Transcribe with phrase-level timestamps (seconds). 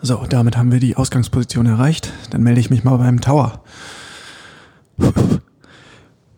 [0.00, 2.12] So, damit haben wir die Ausgangsposition erreicht.
[2.30, 3.62] Dann melde ich mich mal beim Tower.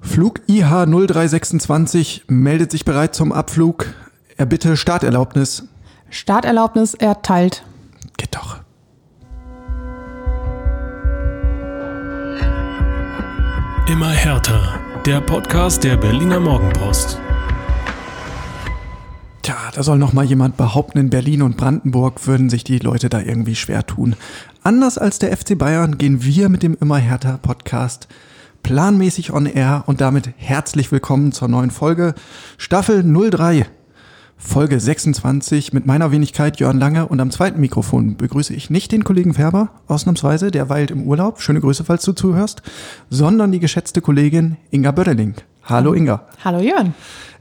[0.01, 3.87] Flug IH 0326 meldet sich bereit zum Abflug.
[4.37, 5.65] Er bitte Starterlaubnis.
[6.09, 7.63] Starterlaubnis erteilt.
[8.17, 8.59] Geht doch.
[13.87, 14.81] Immer härter.
[15.05, 17.21] Der Podcast der Berliner Morgenpost.
[19.43, 23.09] Tja, da soll noch mal jemand behaupten, in Berlin und Brandenburg würden sich die Leute
[23.09, 24.15] da irgendwie schwer tun.
[24.63, 28.07] Anders als der FC Bayern gehen wir mit dem Immer härter Podcast
[28.63, 32.15] planmäßig on air und damit herzlich willkommen zur neuen Folge
[32.59, 33.65] Staffel 03.
[34.37, 39.05] Folge 26 mit meiner Wenigkeit Jörn Lange und am zweiten Mikrofon begrüße ich nicht den
[39.05, 42.61] Kollegen Färber, ausnahmsweise, der weilt im Urlaub, schöne Grüße, falls du zuhörst,
[43.09, 45.35] sondern die geschätzte Kollegin Inga Bödeling.
[45.65, 46.27] Hallo Inga.
[46.45, 46.95] Hallo Jörn.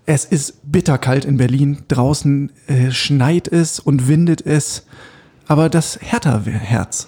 [0.06, 4.86] Es ist bitterkalt in Berlin, draußen äh, schneit es und windet es,
[5.48, 7.08] aber das Hertha-Herz,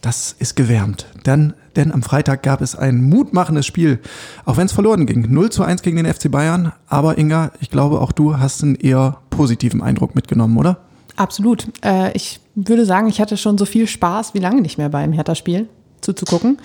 [0.00, 1.06] das ist gewärmt.
[1.24, 4.00] Dann, denn am Freitag gab es ein mutmachendes Spiel,
[4.44, 5.26] auch wenn es verloren ging.
[5.32, 6.72] 0 zu 1 gegen den FC Bayern.
[6.88, 10.78] Aber Inga, ich glaube, auch du hast einen eher positiven Eindruck mitgenommen, oder?
[11.16, 11.68] Absolut.
[11.84, 15.12] Äh, ich würde sagen, ich hatte schon so viel Spaß wie lange nicht mehr beim
[15.12, 15.68] Hertha-Spiel
[16.10, 16.58] zuzugucken.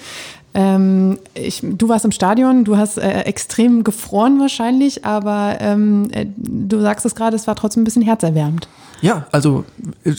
[0.54, 6.26] Ähm, ich, du warst im Stadion, du hast äh, extrem gefroren wahrscheinlich, aber ähm, äh,
[6.38, 8.68] du sagst es gerade, es war trotzdem ein bisschen herzerwärmend.
[9.02, 9.66] Ja, also
[10.06, 10.14] äh,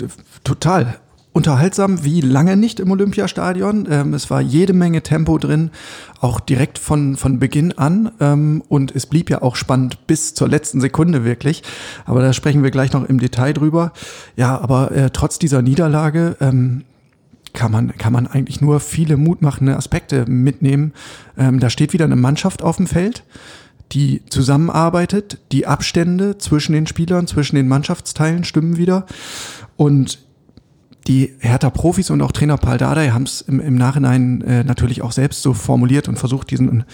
[0.44, 0.98] total
[1.36, 3.86] unterhaltsam wie lange nicht im Olympiastadion.
[3.90, 5.70] Ähm, es war jede Menge Tempo drin,
[6.20, 8.10] auch direkt von, von Beginn an.
[8.20, 11.62] Ähm, und es blieb ja auch spannend bis zur letzten Sekunde wirklich.
[12.06, 13.92] Aber da sprechen wir gleich noch im Detail drüber.
[14.36, 16.84] Ja, aber äh, trotz dieser Niederlage ähm,
[17.56, 20.92] kann man, kann man eigentlich nur viele mutmachende Aspekte mitnehmen.
[21.36, 23.24] Ähm, da steht wieder eine Mannschaft auf dem Feld
[23.92, 29.06] die zusammenarbeitet, die Abstände zwischen den Spielern, zwischen den Mannschaftsteilen stimmen wieder.
[29.76, 30.18] Und
[31.06, 35.12] die Hertha-Profis und auch Trainer Paul Dardai haben es im, im, Nachhinein äh, natürlich auch
[35.12, 36.84] selbst so formuliert und versucht, diesen,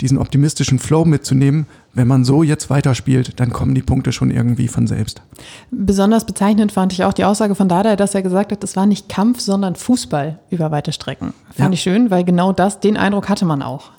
[0.00, 1.66] diesen optimistischen Flow mitzunehmen.
[1.94, 5.22] Wenn man so jetzt weiterspielt, dann kommen die Punkte schon irgendwie von selbst.
[5.70, 8.86] Besonders bezeichnend fand ich auch die Aussage von Dardai, dass er gesagt hat, es war
[8.86, 11.32] nicht Kampf, sondern Fußball über weite Strecken.
[11.54, 11.72] Fand ja.
[11.72, 13.90] ich schön, weil genau das, den Eindruck hatte man auch.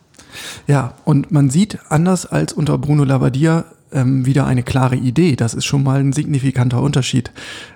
[0.67, 5.35] Ja, und man sieht anders als unter Bruno Labbadia ähm, wieder eine klare Idee.
[5.35, 7.31] Das ist schon mal ein signifikanter Unterschied.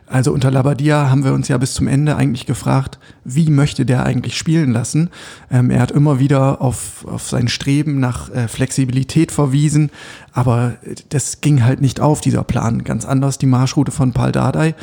[0.05, 4.05] Also unter Labadia haben wir uns ja bis zum Ende eigentlich gefragt, wie möchte der
[4.05, 5.09] eigentlich spielen lassen?
[5.51, 9.91] Ähm, er hat immer wieder auf, auf sein Streben nach äh, Flexibilität verwiesen,
[10.31, 10.77] aber
[11.09, 12.83] das ging halt nicht auf, dieser Plan.
[12.83, 14.75] Ganz anders die Marschroute von Paul Dardai,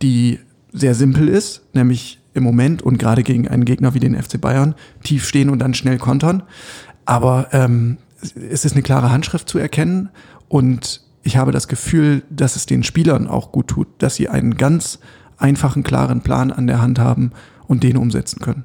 [0.00, 0.38] die
[0.72, 4.74] sehr simpel ist, nämlich im Moment und gerade gegen einen Gegner wie den FC Bayern
[5.02, 6.42] tief stehen und dann schnell kontern.
[7.04, 7.98] Aber ähm,
[8.50, 10.10] es ist eine klare Handschrift zu erkennen
[10.50, 14.56] und ich habe das Gefühl, dass es den Spielern auch gut tut, dass sie einen
[14.56, 14.98] ganz
[15.38, 17.30] einfachen, klaren Plan an der Hand haben
[17.68, 18.64] und den umsetzen können.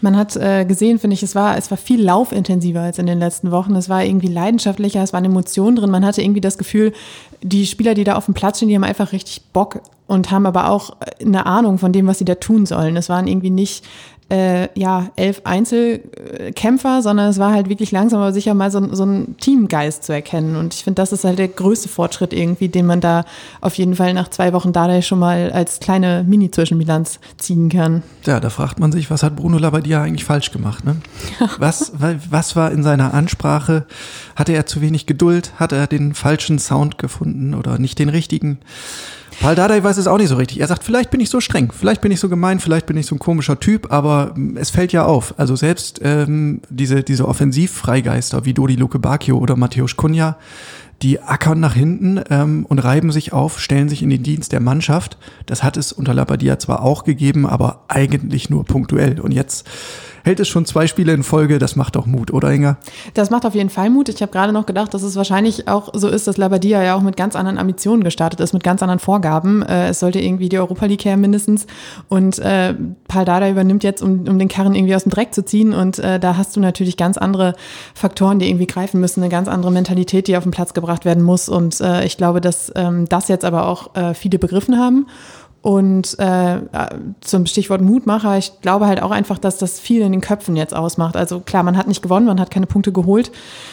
[0.00, 3.20] Man hat äh, gesehen, finde ich, es war, es war viel laufintensiver als in den
[3.20, 3.76] letzten Wochen.
[3.76, 5.90] Es war irgendwie leidenschaftlicher, es waren Emotionen drin.
[5.90, 6.92] Man hatte irgendwie das Gefühl,
[7.42, 10.46] die Spieler, die da auf dem Platz stehen, die haben einfach richtig Bock und haben
[10.46, 12.96] aber auch eine Ahnung von dem, was sie da tun sollen.
[12.96, 13.84] Es waren irgendwie nicht
[14.30, 19.04] äh, ja, elf Einzelkämpfer, sondern es war halt wirklich langsam aber sicher mal so, so
[19.04, 20.56] ein Teamgeist zu erkennen.
[20.56, 23.24] Und ich finde, das ist halt der größte Fortschritt irgendwie, den man da
[23.60, 28.02] auf jeden Fall nach zwei Wochen Dardai schon mal als kleine Mini-Zwischenbilanz ziehen kann.
[28.24, 30.84] Ja, da fragt man sich, was hat Bruno Labbadia eigentlich falsch gemacht?
[30.84, 30.96] Ne?
[31.58, 31.92] Was,
[32.30, 33.84] was war in seiner Ansprache?
[34.36, 35.52] Hatte er zu wenig Geduld?
[35.56, 38.58] Hat er den falschen Sound gefunden oder nicht den richtigen?
[39.40, 40.60] Paul Dardai weiß es auch nicht so richtig.
[40.60, 43.06] Er sagt, vielleicht bin ich so streng, vielleicht bin ich so gemein, vielleicht bin ich
[43.06, 45.34] so ein komischer Typ, aber mm, es fällt ja auf.
[45.38, 50.36] Also selbst ähm, diese, diese Offensivfreigeister wie Dodi Luke Bacchio oder Matthäus Kunja,
[51.00, 54.60] die ackern nach hinten ähm, und reiben sich auf, stellen sich in den Dienst der
[54.60, 55.16] Mannschaft.
[55.46, 59.20] Das hat es unter Labadia zwar auch gegeben, aber eigentlich nur punktuell.
[59.20, 59.66] Und jetzt
[60.24, 61.58] hält es schon zwei Spiele in Folge.
[61.58, 62.78] Das macht auch Mut, oder Inga?
[63.14, 64.08] Das macht auf jeden Fall Mut.
[64.08, 67.02] Ich habe gerade noch gedacht, dass es wahrscheinlich auch so ist, dass Labadia ja auch
[67.02, 69.62] mit ganz anderen Ambitionen gestartet ist, mit ganz anderen Vorgaben.
[69.62, 71.66] Äh, es sollte irgendwie die Europa League her mindestens.
[72.08, 72.74] Und äh,
[73.08, 75.72] Paul Dada übernimmt jetzt, um, um den Karren irgendwie aus dem Dreck zu ziehen.
[75.72, 77.54] Und äh, da hast du natürlich ganz andere
[77.94, 81.22] Faktoren, die irgendwie greifen müssen, eine ganz andere Mentalität, die auf den Platz gebracht werden
[81.22, 81.48] muss.
[81.48, 85.06] Und äh, ich glaube, dass ähm, das jetzt aber auch äh, viele begriffen haben.
[85.62, 86.60] Und äh,
[87.20, 90.74] zum Stichwort Mutmacher, ich glaube halt auch einfach, dass das viel in den Köpfen jetzt
[90.74, 91.18] ausmacht.
[91.18, 93.30] Also klar, man hat nicht gewonnen, man hat keine Punkte geholt.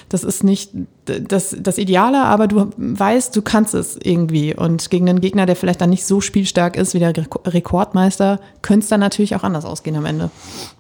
[0.10, 0.72] Das ist nicht
[1.06, 4.54] das, das Ideale, aber du weißt, du kannst es irgendwie.
[4.54, 7.14] Und gegen einen Gegner, der vielleicht dann nicht so spielstark ist wie der
[7.46, 10.30] Rekordmeister, könnte es dann natürlich auch anders ausgehen am Ende.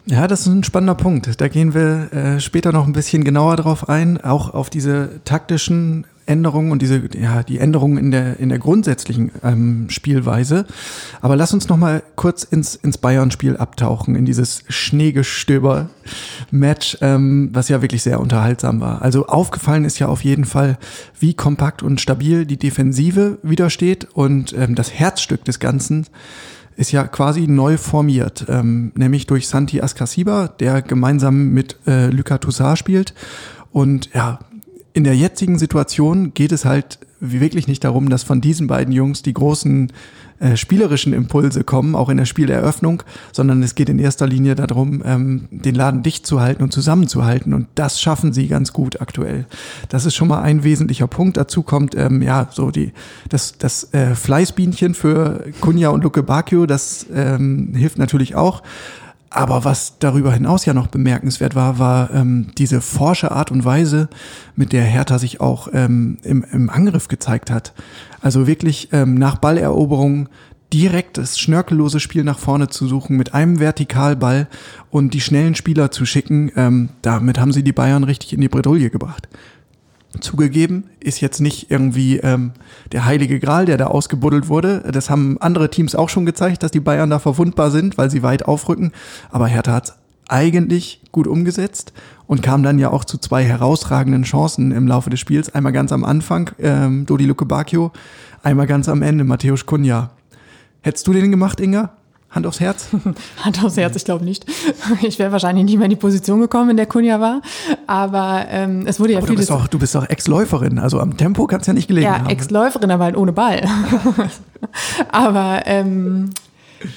[0.08, 1.40] Ja, das ist ein spannender Punkt.
[1.40, 6.06] Da gehen wir äh, später noch ein bisschen genauer drauf ein, auch auf diese taktischen
[6.28, 10.66] Änderungen und diese, ja, die Änderungen in der, in der grundsätzlichen ähm, Spielweise.
[11.22, 17.70] Aber lass uns noch mal kurz ins, ins Bayern-Spiel abtauchen, in dieses Schneegestöber-Match, ähm, was
[17.70, 19.02] ja wirklich sehr unterhaltsam war.
[19.02, 20.78] Also aufgefallen ist ja auf jeden Fall,
[21.20, 26.06] wie kompakt und stabil die Defensive widersteht und ähm, das Herzstück des Ganzen
[26.78, 32.40] ist ja quasi neu formiert, ähm, nämlich durch Santi Ascasiba, der gemeinsam mit äh, Lucas
[32.42, 33.14] Toussaint spielt.
[33.72, 34.40] Und ja,
[34.98, 39.22] in der jetzigen Situation geht es halt wirklich nicht darum, dass von diesen beiden Jungs
[39.22, 39.94] die großen
[40.40, 45.04] äh, spielerischen Impulse kommen, auch in der Spieleröffnung, sondern es geht in erster Linie darum,
[45.06, 47.54] ähm, den Laden dicht zu halten und zusammenzuhalten.
[47.54, 49.46] Und das schaffen sie ganz gut aktuell.
[49.90, 51.38] Das ist schon mal ein wesentlicher Punkt.
[51.38, 52.92] Dazu kommt ähm, ja so die
[53.30, 56.66] das das äh, Fleißbienchen für Kunja und Luke Bacchio.
[56.66, 58.64] Das ähm, hilft natürlich auch.
[59.30, 64.10] Aber was darüber hinaus ja noch bemerkenswert war, war ähm, diese forsche Art und Weise,
[64.56, 67.74] mit der Hertha sich auch ähm, im, im Angriff gezeigt hat.
[68.22, 70.30] Also wirklich ähm, nach Balleroberung
[70.74, 74.48] direkt das schnörkellose Spiel nach vorne zu suchen, mit einem Vertikalball
[74.90, 76.52] und die schnellen Spieler zu schicken.
[76.56, 79.28] Ähm, damit haben sie die Bayern richtig in die Bredouille gebracht
[80.20, 82.52] zugegeben, ist jetzt nicht irgendwie ähm,
[82.92, 84.84] der heilige Gral, der da ausgebuddelt wurde.
[84.92, 88.24] Das haben andere Teams auch schon gezeigt, dass die Bayern da verwundbar sind, weil sie
[88.24, 88.92] weit aufrücken.
[89.30, 89.98] Aber Hertha hat
[90.30, 91.94] eigentlich gut umgesetzt
[92.26, 95.54] und kam dann ja auch zu zwei herausragenden Chancen im Laufe des Spiels.
[95.54, 97.92] Einmal ganz am Anfang, ähm, Dodi Luke Bacchio,
[98.44, 100.12] einmal ganz am Ende, Matthäus Kunja.
[100.82, 101.92] Hättest du den gemacht, Inga?
[102.38, 102.88] Hand aufs Herz?
[103.44, 104.46] Hand aufs Herz, ich glaube nicht.
[105.02, 107.42] Ich wäre wahrscheinlich nicht mehr in die Position gekommen, in der Kunja war.
[107.88, 111.18] Aber ähm, es wurde ja aber du bist doch, du bist doch Ex-Läuferin, also am
[111.18, 112.26] Tempo kannst ja nicht gelegen ja, haben.
[112.26, 113.64] Ja, Ex-Läuferin, aber halt ohne Ball.
[115.12, 116.30] aber ähm,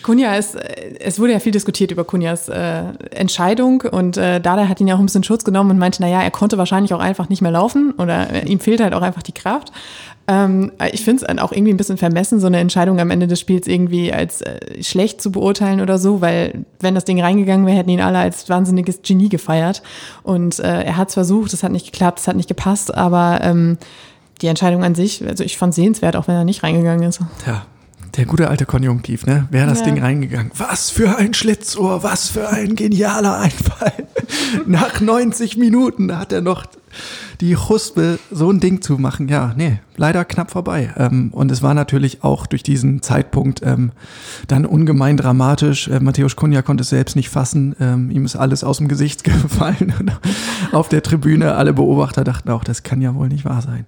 [0.02, 0.56] Kunja ist,
[1.00, 2.82] es wurde ja viel diskutiert über Kunjas äh,
[3.12, 6.20] Entscheidung und äh, Dada hat ihn ja auch ein bisschen Schutz genommen und meinte, naja,
[6.20, 9.22] er konnte wahrscheinlich auch einfach nicht mehr laufen oder äh, ihm fehlt halt auch einfach
[9.22, 9.72] die Kraft.
[10.30, 13.40] Ähm, ich finde es auch irgendwie ein bisschen vermessen, so eine Entscheidung am Ende des
[13.40, 17.76] Spiels irgendwie als äh, schlecht zu beurteilen oder so, weil wenn das Ding reingegangen wäre,
[17.76, 19.82] hätten ihn alle als wahnsinniges Genie gefeiert.
[20.22, 23.40] Und äh, er hat es versucht, es hat nicht geklappt, es hat nicht gepasst, aber
[23.42, 23.76] ähm,
[24.40, 27.20] die Entscheidung an sich, also ich fand sehenswert, auch wenn er nicht reingegangen ist.
[27.44, 27.66] Ja,
[28.16, 29.48] der gute alte Konjunktiv, ne?
[29.50, 29.86] Wäre das ja.
[29.86, 30.52] Ding reingegangen.
[30.56, 34.06] Was für ein Schlitzohr, was für ein genialer Einfall.
[34.66, 36.66] Nach 90 Minuten hat er noch
[37.40, 39.28] die Huspe, so ein Ding zu machen.
[39.28, 40.92] Ja, nee, leider knapp vorbei.
[40.96, 43.92] Ähm, und es war natürlich auch durch diesen Zeitpunkt ähm,
[44.48, 45.88] dann ungemein dramatisch.
[45.88, 47.76] Äh, Matthäus Kunja konnte es selbst nicht fassen.
[47.80, 50.10] Ähm, ihm ist alles aus dem Gesicht gefallen.
[50.72, 53.86] Auf der Tribüne, alle Beobachter dachten auch, das kann ja wohl nicht wahr sein.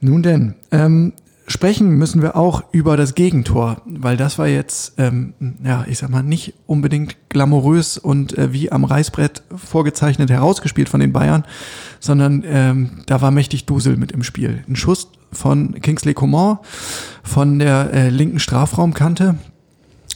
[0.00, 1.12] Nun denn, ähm,
[1.48, 5.32] sprechen müssen wir auch über das Gegentor, weil das war jetzt, ähm,
[5.64, 11.00] ja, ich sag mal, nicht unbedingt glamourös und äh, wie am Reißbrett vorgezeichnet herausgespielt von
[11.00, 11.44] den Bayern,
[12.00, 14.62] sondern ähm, da war mächtig Dusel mit im Spiel.
[14.68, 16.58] Ein Schuss von Kingsley Coman
[17.22, 19.36] von der äh, linken Strafraumkante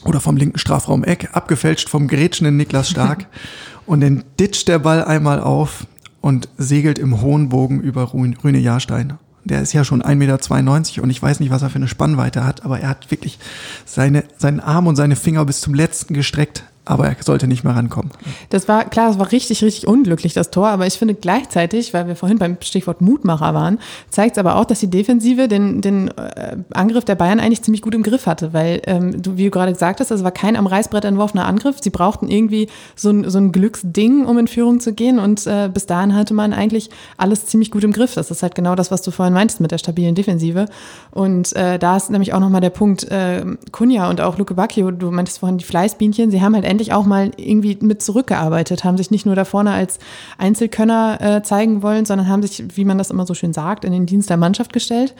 [0.04, 3.26] oder vom linken Strafraumeck, abgefälscht vom grätschenden Niklas Stark
[3.86, 5.86] und dann ditcht der Ball einmal auf
[6.20, 11.10] und segelt im hohen Bogen über Rüne Jahrstein der ist ja schon 1,92 Meter und
[11.10, 13.38] ich weiß nicht, was er für eine Spannweite hat, aber er hat wirklich
[13.84, 17.76] seine, seinen Arm und seine Finger bis zum letzten gestreckt aber er sollte nicht mehr
[17.76, 18.10] rankommen.
[18.50, 20.68] Das war klar, das war richtig, richtig unglücklich, das Tor.
[20.68, 23.78] Aber ich finde gleichzeitig, weil wir vorhin beim Stichwort Mutmacher waren,
[24.10, 27.82] zeigt es aber auch, dass die Defensive den, den äh, Angriff der Bayern eigentlich ziemlich
[27.82, 28.52] gut im Griff hatte.
[28.52, 31.76] Weil, ähm, du, wie du gerade gesagt hast, es war kein am Reißbrett entworfener Angriff.
[31.80, 35.20] Sie brauchten irgendwie so ein, so ein Glücksding, um in Führung zu gehen.
[35.20, 38.14] Und äh, bis dahin hatte man eigentlich alles ziemlich gut im Griff.
[38.14, 40.66] Das ist halt genau das, was du vorhin meintest mit der stabilen Defensive.
[41.12, 44.90] Und äh, da ist nämlich auch nochmal der Punkt, äh, Kunja und auch Luke Bacchio,
[44.90, 48.96] du meintest vorhin die Fleißbienchen, sie haben halt endlich auch mal irgendwie mit zurückgearbeitet, haben
[48.96, 49.98] sich nicht nur da vorne als
[50.38, 53.92] Einzelkönner äh, zeigen wollen, sondern haben sich, wie man das immer so schön sagt, in
[53.92, 55.14] den Dienst der Mannschaft gestellt.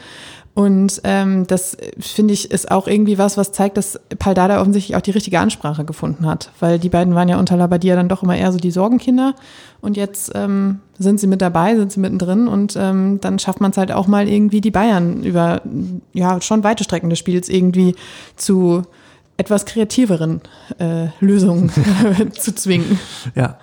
[0.55, 5.01] Und ähm, das finde ich ist auch irgendwie was, was zeigt, dass Paldada offensichtlich auch
[5.01, 8.35] die richtige Ansprache gefunden hat, weil die beiden waren ja unter Labadia dann doch immer
[8.35, 9.35] eher so die Sorgenkinder.
[9.81, 12.47] Und jetzt ähm, sind sie mit dabei, sind sie mittendrin.
[12.47, 15.61] Und ähm, dann schafft man es halt auch mal irgendwie die Bayern über
[16.13, 17.95] ja schon weite Strecken des Spiels irgendwie
[18.35, 18.83] zu
[19.43, 20.39] etwas kreativeren
[20.79, 21.69] äh, Lösungen
[22.31, 22.97] zu zwingen.
[23.35, 23.57] Ja,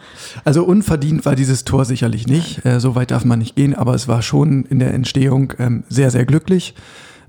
[0.44, 2.66] also unverdient war dieses Tor sicherlich nicht.
[2.66, 5.84] Äh, so weit darf man nicht gehen, aber es war schon in der Entstehung ähm,
[5.88, 6.74] sehr, sehr glücklich.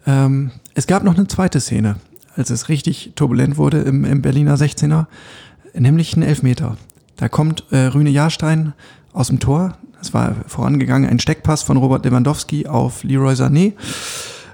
[0.06, 1.96] Ähm, es gab noch eine zweite Szene,
[2.36, 5.06] als es richtig turbulent wurde im, im Berliner 16er,
[5.74, 6.76] nämlich ein Elfmeter.
[7.16, 8.74] Da kommt äh, Rüne Jahrstein
[9.14, 9.78] aus dem Tor.
[10.02, 13.76] Es war vorangegangen ein Steckpass von Robert Lewandowski auf Leroy Sané.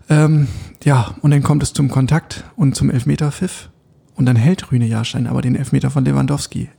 [0.07, 0.47] Ähm,
[0.83, 3.69] ja, und dann kommt es zum Kontakt und zum Elfmeterpfiff.
[4.17, 6.69] Und dann hält Rüne Jahrstein aber den Elfmeter von Lewandowski.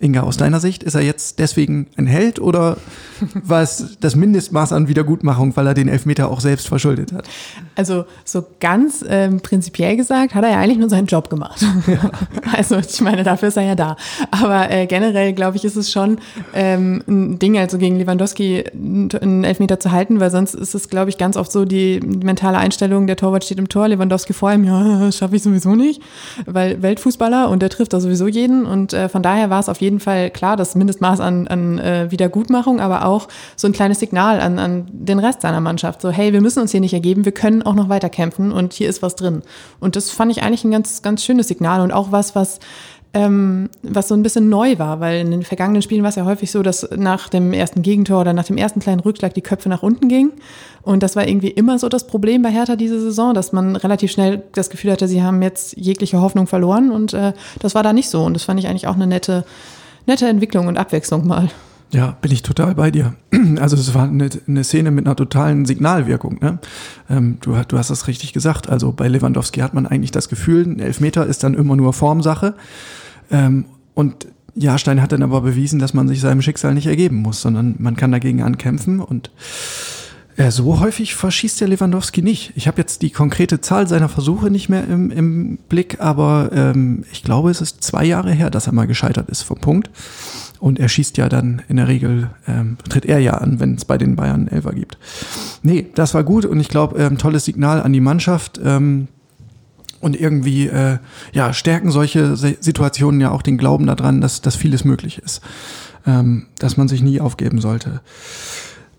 [0.00, 2.76] Inga, aus deiner Sicht, ist er jetzt deswegen ein Held oder
[3.34, 7.28] war es das Mindestmaß an Wiedergutmachung, weil er den Elfmeter auch selbst verschuldet hat?
[7.74, 11.64] Also so ganz ähm, prinzipiell gesagt, hat er ja eigentlich nur seinen Job gemacht.
[11.86, 12.10] Ja.
[12.56, 13.96] Also ich meine, dafür ist er ja da.
[14.30, 16.18] Aber äh, generell, glaube ich, ist es schon
[16.54, 21.10] ähm, ein Ding, also gegen Lewandowski einen Elfmeter zu halten, weil sonst ist es, glaube
[21.10, 24.52] ich, ganz oft so die, die mentale Einstellung, der Torwart steht im Tor, Lewandowski vor
[24.52, 26.02] ihm, ja, schaffe ich sowieso nicht,
[26.46, 29.80] weil Weltfußballer und der trifft da sowieso jeden und äh, von daher war es auf
[29.80, 34.00] jeden jeden Fall klar, das Mindestmaß an, an äh, Wiedergutmachung, aber auch so ein kleines
[34.00, 36.02] Signal an, an den Rest seiner Mannschaft.
[36.02, 38.74] So, hey, wir müssen uns hier nicht ergeben, wir können auch noch weiter kämpfen und
[38.74, 39.42] hier ist was drin.
[39.80, 42.60] Und das fand ich eigentlich ein ganz, ganz schönes Signal und auch was, was
[43.14, 46.24] ähm, was so ein bisschen neu war, weil in den vergangenen Spielen war es ja
[46.24, 49.68] häufig so, dass nach dem ersten Gegentor oder nach dem ersten kleinen Rückschlag die Köpfe
[49.68, 50.32] nach unten gingen.
[50.82, 54.10] Und das war irgendwie immer so das Problem bei Hertha diese Saison, dass man relativ
[54.10, 56.90] schnell das Gefühl hatte, sie haben jetzt jegliche Hoffnung verloren.
[56.90, 58.24] Und äh, das war da nicht so.
[58.24, 59.44] Und das fand ich eigentlich auch eine nette,
[60.08, 61.50] nette Entwicklung und Abwechslung mal.
[61.90, 63.14] Ja, bin ich total bei dir.
[63.60, 66.38] Also es war eine, eine Szene mit einer totalen Signalwirkung.
[66.40, 66.58] Ne?
[67.08, 68.68] Ähm, du, du hast das richtig gesagt.
[68.68, 72.54] Also bei Lewandowski hat man eigentlich das Gefühl, ein Elfmeter ist dann immer nur Formsache.
[73.30, 77.40] Ähm, und Jahrstein hat dann aber bewiesen, dass man sich seinem Schicksal nicht ergeben muss,
[77.40, 79.30] sondern man kann dagegen ankämpfen und
[80.38, 82.52] äh, so häufig verschießt der Lewandowski nicht.
[82.54, 87.04] Ich habe jetzt die konkrete Zahl seiner Versuche nicht mehr im, im Blick, aber ähm,
[87.10, 89.90] ich glaube, es ist zwei Jahre her, dass er mal gescheitert ist vom Punkt.
[90.60, 93.84] Und er schießt ja dann in der Regel, ähm, tritt er ja an, wenn es
[93.84, 94.96] bei den Bayern Elfer gibt.
[95.62, 98.60] Nee, das war gut und ich glaube, ähm, tolles Signal an die Mannschaft.
[98.64, 99.08] Ähm,
[100.00, 100.98] und irgendwie äh,
[101.32, 105.40] ja, stärken solche Situationen ja auch den Glauben daran, dass, dass vieles möglich ist.
[106.06, 108.00] Ähm, dass man sich nie aufgeben sollte.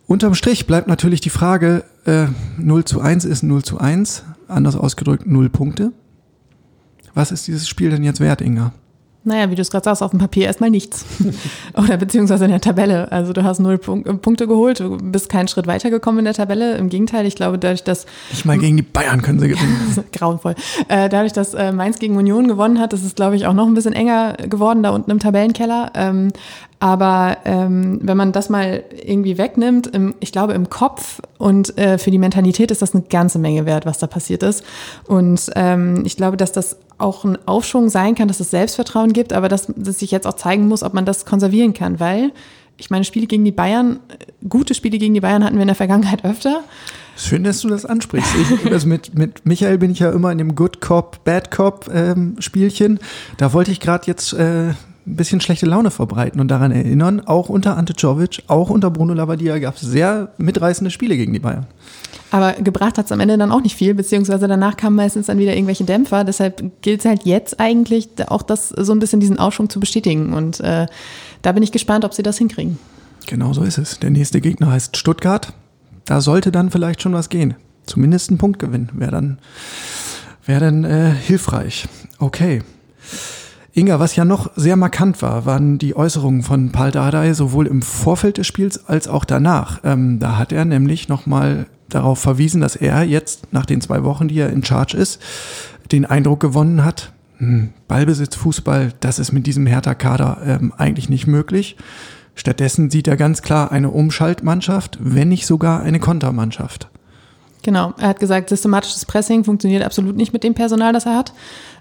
[0.09, 2.25] Unterm Strich bleibt natürlich die Frage, äh,
[2.57, 5.91] 0 zu 1 ist 0 zu 1, anders ausgedrückt 0 Punkte.
[7.13, 8.73] Was ist dieses Spiel denn jetzt wert, Inga?
[9.25, 11.05] Naja, wie du es gerade sagst, auf dem Papier erstmal nichts.
[11.77, 13.11] Oder beziehungsweise in der Tabelle.
[13.11, 16.77] Also du hast null Punk Punkte geholt, du bist keinen Schritt weitergekommen in der Tabelle.
[16.77, 18.05] Im Gegenteil, ich glaube, dadurch, dass.
[18.31, 20.05] Nicht mal gegen die Bayern können sie gewinnen.
[20.13, 20.55] grauenvoll.
[20.87, 23.67] Äh, dadurch, dass äh, Mainz gegen Union gewonnen hat, ist es, glaube ich, auch noch
[23.67, 25.91] ein bisschen enger geworden da unten im Tabellenkeller.
[25.95, 26.31] Ähm,
[26.79, 31.97] aber ähm, wenn man das mal irgendwie wegnimmt, im, ich glaube im Kopf und äh,
[31.97, 34.63] für die Mentalität ist das eine ganze Menge wert, was da passiert ist.
[35.05, 39.33] Und ähm, ich glaube, dass das auch ein Aufschwung sein kann, dass es Selbstvertrauen gibt,
[39.33, 42.31] aber dass es sich jetzt auch zeigen muss, ob man das konservieren kann, weil
[42.79, 43.99] ich meine, Spiele gegen die Bayern,
[44.47, 46.63] gute Spiele gegen die Bayern hatten wir in der Vergangenheit öfter.
[47.17, 48.31] Schön, dass du das ansprichst.
[48.63, 51.89] Ich, also mit, mit Michael bin ich ja immer in dem Good Cop, Bad Cop
[51.93, 52.99] ähm, Spielchen.
[53.35, 54.73] Da wollte ich gerade jetzt äh,
[55.09, 59.13] ein bisschen schlechte Laune verbreiten und daran erinnern, auch unter Ante Czovic, auch unter Bruno
[59.13, 61.65] Labbadia gab es sehr mitreißende Spiele gegen die Bayern.
[62.31, 65.39] Aber gebracht hat es am Ende dann auch nicht viel, beziehungsweise danach kamen meistens dann
[65.39, 66.23] wieder irgendwelche Dämpfer.
[66.23, 70.33] Deshalb gilt es halt jetzt eigentlich auch das so ein bisschen diesen Aufschwung zu bestätigen.
[70.33, 70.85] Und äh,
[71.41, 72.77] da bin ich gespannt, ob sie das hinkriegen.
[73.25, 73.99] Genau so ist es.
[73.99, 75.53] Der nächste Gegner heißt Stuttgart.
[76.05, 77.55] Da sollte dann vielleicht schon was gehen.
[77.85, 79.39] Zumindest ein Punktgewinn wäre dann,
[80.45, 81.87] wär dann äh, hilfreich.
[82.19, 82.61] Okay.
[83.73, 87.81] Inga, was ja noch sehr markant war, waren die Äußerungen von Paul Dardai sowohl im
[87.81, 89.81] Vorfeld des Spiels als auch danach.
[89.83, 94.27] Ähm, da hat er nämlich nochmal darauf verwiesen, dass er jetzt nach den zwei Wochen,
[94.27, 95.21] die er in Charge ist,
[95.91, 101.27] den Eindruck gewonnen hat, hm, Ballbesitz, Fußball, das ist mit diesem Hertha-Kader ähm, eigentlich nicht
[101.27, 101.77] möglich.
[102.35, 106.89] Stattdessen sieht er ganz klar eine Umschaltmannschaft, wenn nicht sogar eine Kontermannschaft.
[107.63, 111.33] Genau, er hat gesagt, systematisches Pressing funktioniert absolut nicht mit dem Personal, das er hat.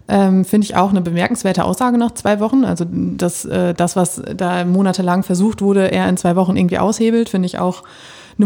[0.08, 2.64] Ähm, Finde ich auch eine bemerkenswerte Aussage nach zwei Wochen.
[2.64, 7.28] Also dass äh, das, was da monatelang versucht wurde, er in zwei Wochen irgendwie aushebelt,
[7.28, 7.82] finde ich auch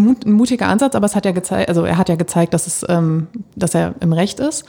[0.00, 2.66] Mut, ein mutiger Ansatz, aber es hat ja gezeigt, also er hat ja gezeigt, dass
[2.66, 3.26] es, ähm,
[3.56, 4.64] dass er im Recht ist.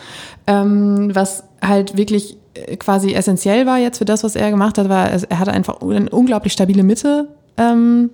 [0.47, 4.89] Ähm, was halt wirklich äh, quasi essentiell war jetzt für das, was er gemacht hat,
[4.89, 8.09] war, er hat einfach eine unglaublich stabile Mitte ähm,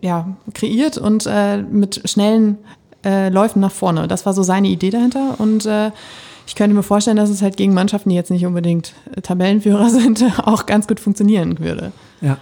[0.00, 2.58] ja, kreiert und äh, mit schnellen
[3.04, 4.08] äh, Läufen nach vorne.
[4.08, 5.90] Das war so seine Idee dahinter und äh,
[6.48, 10.24] ich könnte mir vorstellen, dass es halt gegen Mannschaften, die jetzt nicht unbedingt Tabellenführer sind,
[10.38, 11.92] auch ganz gut funktionieren würde.
[12.22, 12.38] Ja.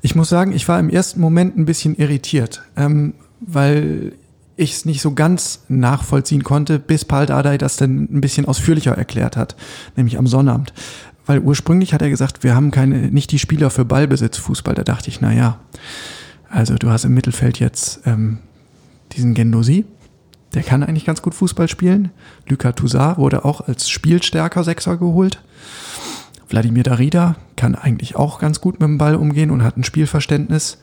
[0.00, 4.12] Ich muss sagen, ich war im ersten Moment ein bisschen irritiert, ähm, weil
[4.56, 8.96] ich es nicht so ganz nachvollziehen konnte, bis Paul Dardai das dann ein bisschen ausführlicher
[8.96, 9.54] erklärt hat,
[9.96, 10.72] nämlich am Sonnabend.
[11.26, 14.74] Weil ursprünglich hat er gesagt, wir haben keine, nicht die Spieler für Ballbesitzfußball.
[14.74, 15.60] Da dachte ich, na ja,
[16.48, 18.38] also du hast im Mittelfeld jetzt ähm,
[19.12, 19.84] diesen Gendosi,
[20.54, 22.10] der kann eigentlich ganz gut Fußball spielen.
[22.48, 25.40] Luka Toussaint wurde auch als spielstärker Sechser geholt.
[26.48, 30.78] Wladimir Darida kann eigentlich auch ganz gut mit dem Ball umgehen und hat ein Spielverständnis.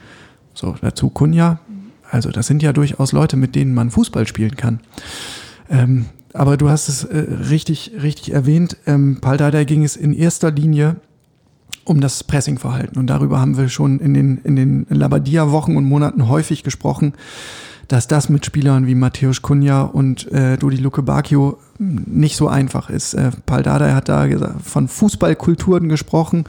[0.53, 1.59] So, dazu Kunja.
[2.09, 4.79] Also, das sind ja durchaus Leute, mit denen man Fußball spielen kann.
[5.69, 7.17] Ähm, aber du hast es äh,
[7.49, 8.77] richtig, richtig erwähnt.
[8.85, 10.95] Ähm, Paul Dardai ging es in erster Linie
[11.83, 12.97] um das Pressingverhalten.
[12.97, 17.13] Und darüber haben wir schon in den, in den Labadia-Wochen und Monaten häufig gesprochen,
[17.87, 22.89] dass das mit Spielern wie Matthäus Kunja und äh, Dodi Luke Bacchio nicht so einfach
[22.89, 23.13] ist.
[23.13, 24.27] Äh, Paul Dardai hat da
[24.63, 26.45] von Fußballkulturen gesprochen.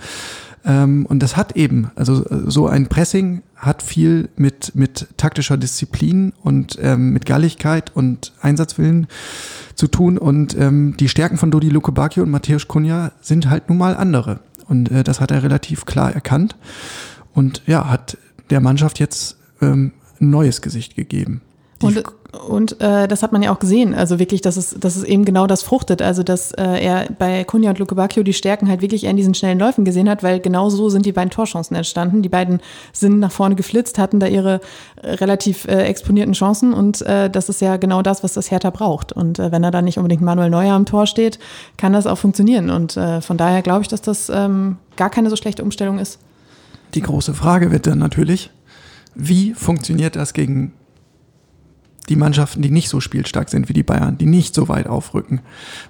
[0.65, 6.33] Ähm, und das hat eben, also so ein Pressing hat viel mit, mit taktischer Disziplin
[6.43, 9.07] und ähm, mit Galligkeit und Einsatzwillen
[9.75, 10.19] zu tun.
[10.19, 13.97] Und ähm, die Stärken von Dodi Luke Bacchio und Matthäus Kunja sind halt nun mal
[13.97, 14.41] andere.
[14.67, 16.57] Und äh, das hat er relativ klar erkannt.
[17.33, 18.19] Und ja, hat
[18.51, 21.43] der Mannschaft jetzt ähm, ein neues Gesicht gegeben.
[21.81, 22.03] Und,
[22.49, 25.25] und äh, das hat man ja auch gesehen, also wirklich, dass es, dass es eben
[25.25, 28.83] genau das fruchtet, also dass äh, er bei Kunja und Luke Bacchio die Stärken halt
[28.83, 31.77] wirklich eher in diesen schnellen Läufen gesehen hat, weil genau so sind die beiden Torchancen
[31.77, 32.23] entstanden.
[32.23, 32.61] Die beiden
[32.93, 34.61] sind nach vorne geflitzt, hatten da ihre
[35.03, 38.71] äh, relativ äh, exponierten Chancen und äh, das ist ja genau das, was das Hertha
[38.71, 39.13] braucht.
[39.13, 41.39] Und äh, wenn er dann nicht unbedingt Manuel Neuer am Tor steht,
[41.77, 42.71] kann das auch funktionieren.
[42.71, 46.19] Und äh, von daher glaube ich, dass das ähm, gar keine so schlechte Umstellung ist.
[46.95, 48.51] Die große Frage wird dann natürlich,
[49.19, 50.73] wie funktioniert das gegen
[52.09, 55.41] die Mannschaften, die nicht so spielstark sind wie die Bayern, die nicht so weit aufrücken.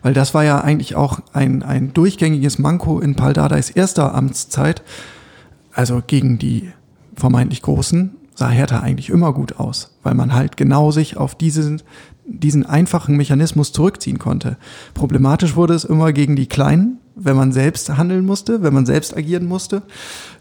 [0.03, 4.83] Weil das war ja eigentlich auch ein, ein durchgängiges Manko in Paul Dardais erster Amtszeit.
[5.73, 6.73] Also gegen die
[7.15, 11.83] vermeintlich Großen sah Hertha eigentlich immer gut aus, weil man halt genau sich auf diesen,
[12.25, 14.57] diesen einfachen Mechanismus zurückziehen konnte.
[14.95, 19.17] Problematisch wurde es immer gegen die Kleinen, wenn man selbst handeln musste, wenn man selbst
[19.17, 19.83] agieren musste.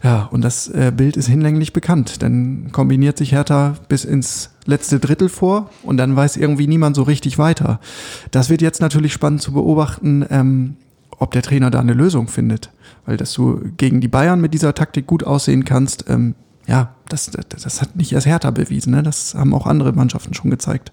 [0.02, 2.22] Ja, und das äh, Bild ist hinlänglich bekannt.
[2.22, 7.02] Dann kombiniert sich Hertha bis ins letzte Drittel vor und dann weiß irgendwie niemand so
[7.02, 7.80] richtig weiter.
[8.30, 10.76] Das wird jetzt natürlich spannend zu beobachten, ähm,
[11.18, 12.70] ob der Trainer da eine Lösung findet.
[13.06, 16.34] Weil dass du gegen die Bayern mit dieser Taktik gut aussehen kannst, ähm,
[16.68, 19.02] ja, das, das, das hat nicht erst Hertha bewiesen, ne?
[19.02, 20.92] das haben auch andere Mannschaften schon gezeigt.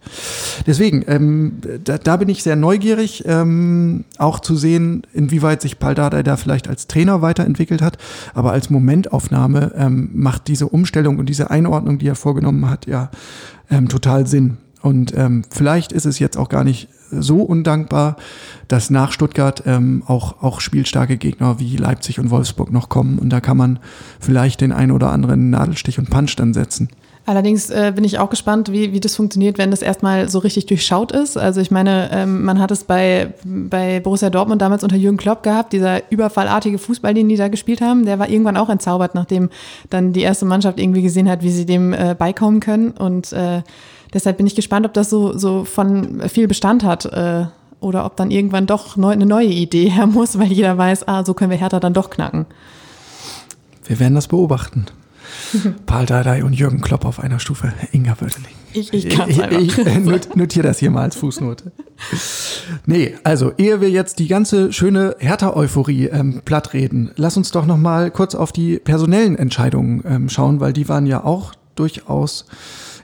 [0.65, 6.23] Deswegen, ähm, da, da bin ich sehr neugierig, ähm, auch zu sehen, inwieweit sich Paldada
[6.23, 7.97] da vielleicht als Trainer weiterentwickelt hat.
[8.33, 13.11] Aber als Momentaufnahme ähm, macht diese Umstellung und diese Einordnung, die er vorgenommen hat, ja
[13.69, 14.57] ähm, total Sinn.
[14.81, 16.87] Und ähm, vielleicht ist es jetzt auch gar nicht
[17.21, 18.17] so undankbar,
[18.67, 23.19] dass nach Stuttgart ähm, auch, auch spielstarke Gegner wie Leipzig und Wolfsburg noch kommen.
[23.19, 23.79] Und da kann man
[24.19, 26.89] vielleicht den einen oder anderen Nadelstich und Punch dann setzen.
[27.27, 30.67] Allerdings äh, bin ich auch gespannt, wie, wie das funktioniert, wenn das erstmal so richtig
[30.67, 31.37] durchschaut ist.
[31.37, 35.41] Also ich meine, ähm, man hat es bei, bei Borussia Dortmund damals unter Jürgen Klopp
[35.41, 39.49] gehabt, dieser überfallartige Fußball, den die da gespielt haben, der war irgendwann auch entzaubert, nachdem
[39.89, 42.91] dann die erste Mannschaft irgendwie gesehen hat, wie sie dem äh, beikommen können.
[42.91, 43.63] Und äh,
[44.15, 47.45] deshalb bin ich gespannt, ob das so, so von viel Bestand hat äh,
[47.79, 51.23] oder ob dann irgendwann doch neu, eine neue Idee her muss, weil jeder weiß, ah,
[51.23, 52.47] so können wir Hertha dann doch knacken.
[53.85, 54.87] Wir werden das beobachten.
[55.85, 57.73] Paul Dardai und Jürgen Klopp auf einer Stufe.
[57.91, 58.51] Inga Wörteling.
[58.73, 59.05] Ich, ich.
[59.05, 61.71] Ich, ich notiere das hier mal als Fußnote.
[62.85, 67.77] Nee, also ehe wir jetzt die ganze schöne Hertha-Euphorie ähm, plattreden, lass uns doch noch
[67.77, 72.45] mal kurz auf die personellen Entscheidungen ähm, schauen, weil die waren ja auch durchaus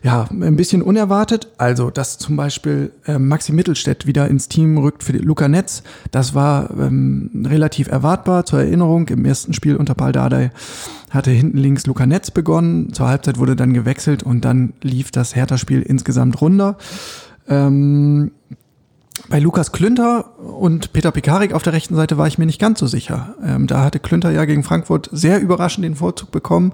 [0.04, 1.48] ja, ein bisschen unerwartet.
[1.58, 6.34] Also, dass zum Beispiel äh, Maxi Mittelstädt wieder ins Team rückt für Luca Netz, das
[6.34, 8.46] war ähm, relativ erwartbar.
[8.46, 10.52] Zur Erinnerung, im ersten Spiel unter Paul Dardai
[11.12, 12.94] hatte hinten links Luca Netz begonnen.
[12.94, 16.78] Zur Halbzeit wurde dann gewechselt und dann lief das Hertha-Spiel insgesamt runter.
[17.48, 18.32] Ähm,
[19.30, 22.80] bei Lukas Klünter und Peter Pekarik auf der rechten Seite war ich mir nicht ganz
[22.80, 23.36] so sicher.
[23.46, 26.74] Ähm, da hatte Klünter ja gegen Frankfurt sehr überraschend den Vorzug bekommen.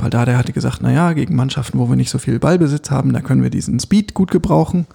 [0.00, 3.42] Paldada hatte gesagt, naja, gegen Mannschaften, wo wir nicht so viel Ballbesitz haben, da können
[3.42, 4.86] wir diesen Speed gut gebrauchen.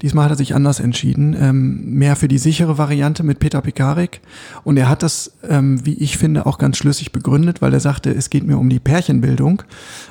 [0.00, 4.22] Diesmal hat er sich anders entschieden, ähm, mehr für die sichere Variante mit Peter Pekarik.
[4.64, 8.10] Und er hat das, ähm, wie ich finde, auch ganz schlüssig begründet, weil er sagte,
[8.10, 9.62] es geht mir um die Pärchenbildung.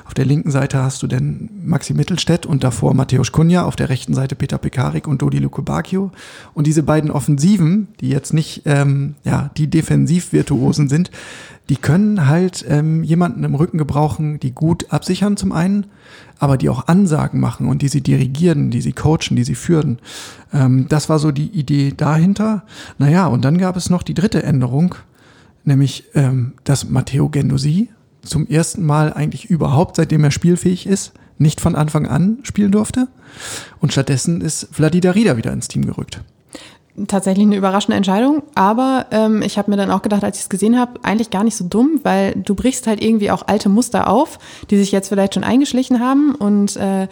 [0.04, 3.88] Auf der linken Seite hast du denn Maxi Mittelstädt und davor Matthäus Kunja, auf der
[3.88, 6.12] rechten Seite Peter Pekarik und Dodi Lukebakio.
[6.54, 11.10] Und diese beiden Offensiven, die jetzt nicht ähm, ja, die Defensivvirtuosen sind,
[11.68, 15.86] die können halt ähm, jemanden im Rücken gebrauchen, die gut absichern zum einen,
[16.38, 19.98] aber die auch Ansagen machen und die sie dirigieren, die sie coachen, die sie führen.
[20.52, 22.64] Ähm, das war so die Idee dahinter.
[22.96, 24.94] Naja, und dann gab es noch die dritte Änderung,
[25.64, 27.90] nämlich ähm, dass Matteo Gendosi
[28.22, 33.08] zum ersten Mal eigentlich überhaupt, seitdem er spielfähig ist, nicht von Anfang an spielen durfte.
[33.78, 36.22] Und stattdessen ist Vladida Rieder wieder ins Team gerückt
[37.06, 40.48] tatsächlich eine überraschende Entscheidung, aber ähm, ich habe mir dann auch gedacht, als ich es
[40.48, 44.08] gesehen habe, eigentlich gar nicht so dumm, weil du brichst halt irgendwie auch alte Muster
[44.08, 44.38] auf,
[44.70, 47.08] die sich jetzt vielleicht schon eingeschlichen haben und äh,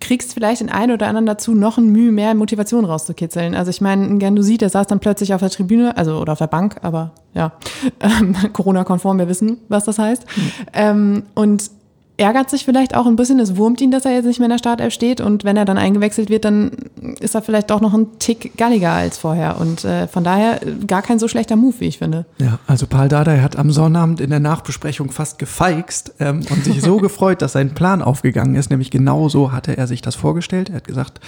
[0.00, 3.54] kriegst vielleicht den einen oder anderen dazu, noch ein Mühe mehr Motivation rauszukitzeln.
[3.54, 6.38] Also ich meine, ein Gandusi, der saß dann plötzlich auf der Tribüne, also oder auf
[6.38, 7.52] der Bank, aber ja,
[8.00, 10.26] ähm, Corona-konform, wir wissen, was das heißt.
[10.36, 10.52] Mhm.
[10.74, 11.70] Ähm, und
[12.16, 14.52] ärgert sich vielleicht auch ein bisschen, es wurmt ihn, dass er jetzt nicht mehr in
[14.52, 16.70] der Startelf steht und wenn er dann eingewechselt wird, dann
[17.18, 21.02] ist er vielleicht auch noch ein Tick galliger als vorher und äh, von daher gar
[21.02, 22.24] kein so schlechter Move, wie ich finde.
[22.38, 26.80] Ja, also Paul Dardai hat am Sonnabend in der Nachbesprechung fast gefeixt ähm, und sich
[26.82, 30.70] so gefreut, dass sein Plan aufgegangen ist, nämlich genau so hatte er sich das vorgestellt.
[30.70, 31.20] Er hat gesagt,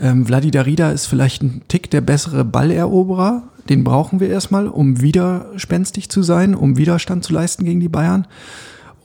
[0.00, 5.00] ähm, Vladi Darida ist vielleicht ein Tick der bessere Balleroberer, den brauchen wir erstmal, um
[5.02, 8.26] widerspenstig zu sein, um Widerstand zu leisten gegen die Bayern.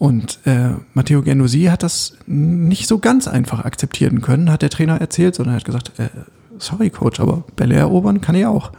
[0.02, 5.00] Und äh, Matteo Gendosi hat das nicht so ganz einfach akzeptieren können, hat der Trainer
[5.00, 6.10] erzählt, sondern hat gesagt, äh,
[6.58, 8.72] sorry Coach, aber Bälle erobern kann ich auch.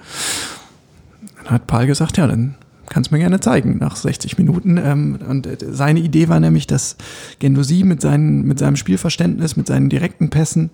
[1.37, 2.57] Dann hat Paul gesagt, ja, dann
[2.89, 4.79] kannst du mir gerne zeigen nach 60 Minuten.
[4.79, 6.97] Ähm, und äh, seine Idee war nämlich, dass
[7.39, 10.71] Gendosi mit, mit seinem Spielverständnis, mit seinen direkten Pässen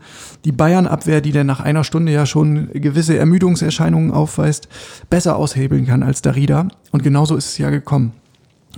[0.46, 4.70] die Bayern-Abwehr, die dann nach einer Stunde ja schon gewisse Ermüdungserscheinungen aufweist,
[5.10, 6.68] besser aushebeln kann als Darida.
[6.90, 8.14] Und genauso ist es ja gekommen.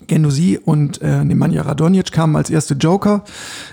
[0.07, 3.25] Gendosi und äh, Nemanja Radonjic kamen als erste Joker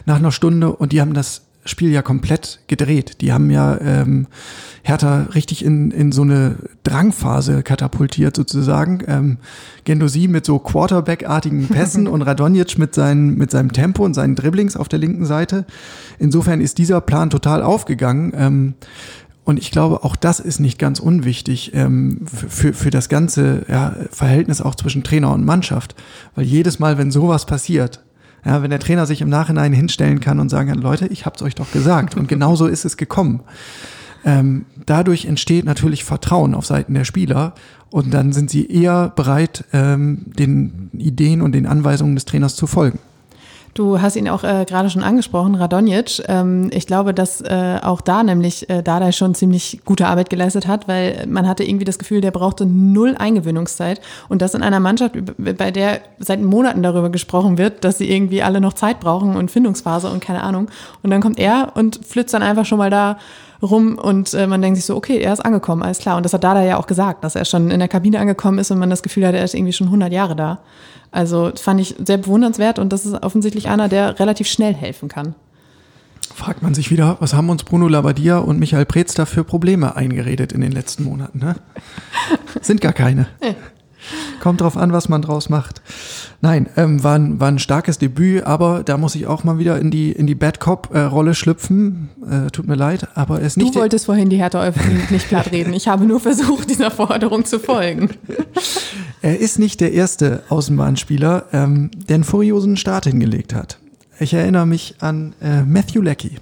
[0.06, 3.22] nach einer Stunde und die haben das Spiel ja komplett gedreht.
[3.22, 4.28] Die haben ja ähm,
[4.84, 9.04] Hertha richtig in, in so eine Drangphase katapultiert sozusagen.
[9.08, 9.38] Ähm,
[9.84, 14.78] Gendosi mit so Quarterback-artigen Pässen und Radonjic mit, seinen, mit seinem Tempo und seinen Dribblings
[14.78, 15.66] auf der linken Seite.
[16.20, 18.32] Insofern ist dieser Plan total aufgegangen.
[18.36, 18.74] Ähm,
[19.48, 23.96] und ich glaube, auch das ist nicht ganz unwichtig ähm, für, für das ganze ja,
[24.12, 25.96] Verhältnis auch zwischen Trainer und Mannschaft.
[26.36, 28.04] Weil jedes Mal, wenn sowas passiert,
[28.44, 31.42] ja, wenn der Trainer sich im Nachhinein hinstellen kann und sagen kann, Leute, ich hab's
[31.42, 32.18] euch doch gesagt.
[32.18, 33.40] Und genauso ist es gekommen.
[34.26, 37.54] Ähm, dadurch entsteht natürlich Vertrauen auf Seiten der Spieler
[37.90, 42.68] und dann sind sie eher bereit, ähm, den Ideen und den Anweisungen des Trainers zu
[42.68, 43.00] folgen.
[43.78, 46.24] Du hast ihn auch äh, gerade schon angesprochen, Radonjic.
[46.28, 50.66] Ähm, ich glaube, dass äh, auch da nämlich äh, Dada schon ziemlich gute Arbeit geleistet
[50.66, 54.02] hat, weil man hatte irgendwie das Gefühl, der brauchte null Eingewöhnungszeit.
[54.30, 58.42] Und das in einer Mannschaft, bei der seit Monaten darüber gesprochen wird, dass sie irgendwie
[58.42, 60.70] alle noch Zeit brauchen und Findungsphase und keine Ahnung.
[61.04, 63.20] Und dann kommt er und flitzt dann einfach schon mal da
[63.62, 66.18] rum und äh, man denkt sich so, okay, er ist angekommen, alles klar.
[66.18, 68.72] Und das hat Dada ja auch gesagt, dass er schon in der Kabine angekommen ist
[68.72, 70.60] und man das Gefühl hat, er ist irgendwie schon 100 Jahre da.
[71.12, 75.36] Also fand ich sehr bewundernswert und das ist offensichtlich einer, der relativ schnell helfen kann.
[76.36, 79.96] Fragt man sich wieder, was haben uns Bruno Labbadia und Michael Preetz da für Probleme
[79.96, 81.40] eingeredet in den letzten Monaten?
[81.40, 81.56] Ne?
[82.62, 83.28] Sind gar keine.
[84.42, 85.82] Kommt drauf an, was man draus macht.
[86.40, 89.80] Nein, ähm, war, ein, war ein starkes Debüt, aber da muss ich auch mal wieder
[89.80, 92.10] in die, in die Bad Cop-Rolle schlüpfen.
[92.30, 93.74] Äh, tut mir leid, aber er ist nicht.
[93.74, 94.72] Du wolltest vorhin die Hertha
[95.10, 95.74] nicht platt reden.
[95.74, 98.12] Ich habe nur versucht, dieser Forderung zu folgen.
[99.22, 103.80] er ist nicht der erste Außenbahnspieler, ähm, der einen furiosen Start hingelegt hat.
[104.20, 106.38] Ich erinnere mich an äh, Matthew Leckie.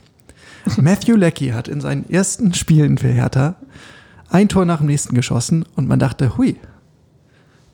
[0.78, 3.56] Matthew Leckie hat in seinen ersten Spielen für Hertha
[4.30, 6.58] ein Tor nach dem nächsten geschossen und man dachte, hui,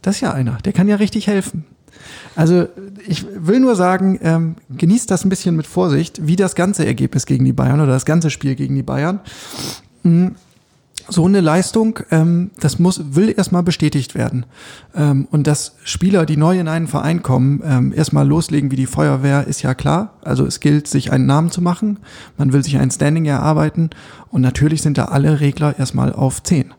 [0.01, 1.65] das ist ja einer, der kann ja richtig helfen.
[2.35, 2.67] Also
[3.07, 7.25] ich will nur sagen, ähm, genießt das ein bisschen mit Vorsicht, wie das ganze Ergebnis
[7.25, 9.19] gegen die Bayern oder das ganze Spiel gegen die Bayern.
[10.03, 10.35] Mhm.
[11.09, 14.45] So eine Leistung, ähm, das muss, will erstmal bestätigt werden.
[14.95, 18.85] Ähm, und dass Spieler, die neu in einen Verein kommen, ähm, erstmal loslegen wie die
[18.85, 20.13] Feuerwehr, ist ja klar.
[20.23, 21.99] Also es gilt, sich einen Namen zu machen.
[22.37, 23.89] Man will sich ein Standing erarbeiten.
[24.29, 26.73] Und natürlich sind da alle Regler erstmal auf 10.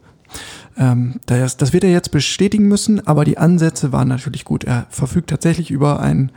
[0.76, 4.64] Ähm, das, das wird er jetzt bestätigen müssen, aber die Ansätze waren natürlich gut.
[4.64, 6.32] Er verfügt tatsächlich über ein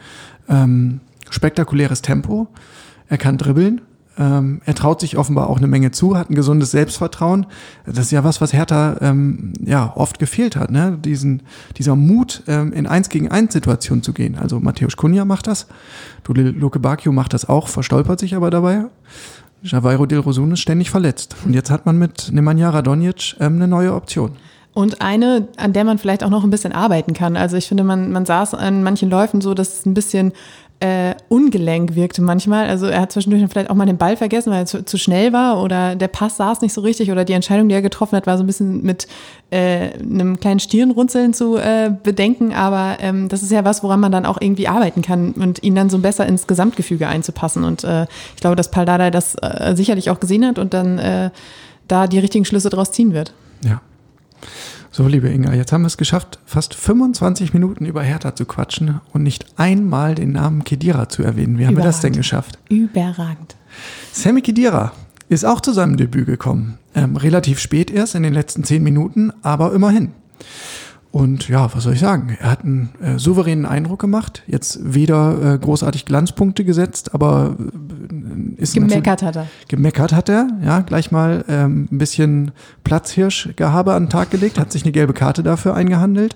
[0.49, 2.47] ähm, spektakuläres Tempo.
[3.07, 3.81] Er kann dribbeln.
[4.17, 7.47] Ähm, er traut sich offenbar auch eine Menge zu, hat ein gesundes Selbstvertrauen.
[7.85, 10.97] Das ist ja was, was Hertha ähm, ja oft gefehlt hat, ne?
[11.03, 11.43] Diesen,
[11.77, 14.37] dieser Mut, ähm, in eins gegen eins Situationen zu gehen.
[14.37, 15.67] Also Matthäus Kunja macht das,
[16.27, 18.85] Luke Bacchio macht das auch, verstolpert sich aber dabei.
[19.65, 21.35] Javairo Del Rosun ist ständig verletzt.
[21.45, 24.31] Und jetzt hat man mit Nemanja Radonjic ähm, eine neue Option.
[24.73, 27.37] Und eine, an der man vielleicht auch noch ein bisschen arbeiten kann.
[27.37, 30.33] Also ich finde, man, man saß an manchen Läufen so, dass es ein bisschen
[30.81, 32.67] äh, ungelenk wirkte manchmal.
[32.67, 35.31] Also er hat zwischendurch vielleicht auch mal den Ball vergessen, weil er zu, zu, schnell
[35.31, 38.27] war oder der Pass saß nicht so richtig oder die Entscheidung, die er getroffen hat,
[38.27, 39.07] war so ein bisschen mit
[39.51, 42.53] äh, einem kleinen Stirnrunzeln zu äh, bedenken.
[42.53, 45.75] Aber ähm, das ist ja was, woran man dann auch irgendwie arbeiten kann und ihn
[45.75, 47.63] dann so besser ins Gesamtgefüge einzupassen.
[47.63, 48.03] Und äh,
[48.35, 51.29] ich glaube, dass Paldada das äh, sicherlich auch gesehen hat und dann äh,
[51.87, 53.33] da die richtigen Schlüsse draus ziehen wird.
[53.63, 53.81] Ja.
[54.97, 59.01] So, liebe Inga, jetzt haben wir es geschafft, fast 25 Minuten über Hertha zu quatschen
[59.11, 61.57] und nicht einmal den Namen Kedira zu erwähnen.
[61.57, 62.57] Wie haben wir das denn geschafft?
[62.69, 63.57] Überragend.
[64.13, 64.93] Sammy Kedira
[65.27, 66.77] ist auch zu seinem Debüt gekommen.
[66.95, 70.13] Ähm, relativ spät erst, in den letzten zehn Minuten, aber immerhin.
[71.15, 72.35] Und ja, was soll ich sagen?
[72.41, 74.43] Er hat einen äh, souveränen Eindruck gemacht.
[74.47, 79.47] Jetzt weder äh, großartig Glanzpunkte gesetzt, aber äh, ist gemeckert hat er.
[79.69, 82.51] Gemeckert hat er, ja, gleich mal ähm, ein bisschen
[82.83, 86.35] Platzhirschgehabe an den Tag gelegt, hat sich eine gelbe Karte dafür eingehandelt.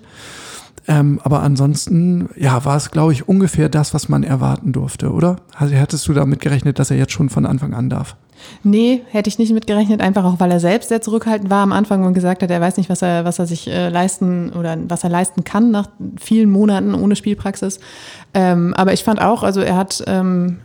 [0.88, 5.36] Ähm, aber ansonsten, ja, war es, glaube ich, ungefähr das, was man erwarten durfte, oder?
[5.54, 8.16] Also hattest du damit gerechnet, dass er jetzt schon von Anfang an darf?
[8.62, 12.04] Nee, hätte ich nicht mitgerechnet, einfach auch, weil er selbst sehr zurückhaltend war am Anfang
[12.04, 15.04] und gesagt hat, er weiß nicht, was er, was er sich äh, leisten oder was
[15.04, 17.80] er leisten kann nach vielen Monaten ohne Spielpraxis.
[18.34, 20.58] Ähm, aber ich fand auch, also er hat ähm,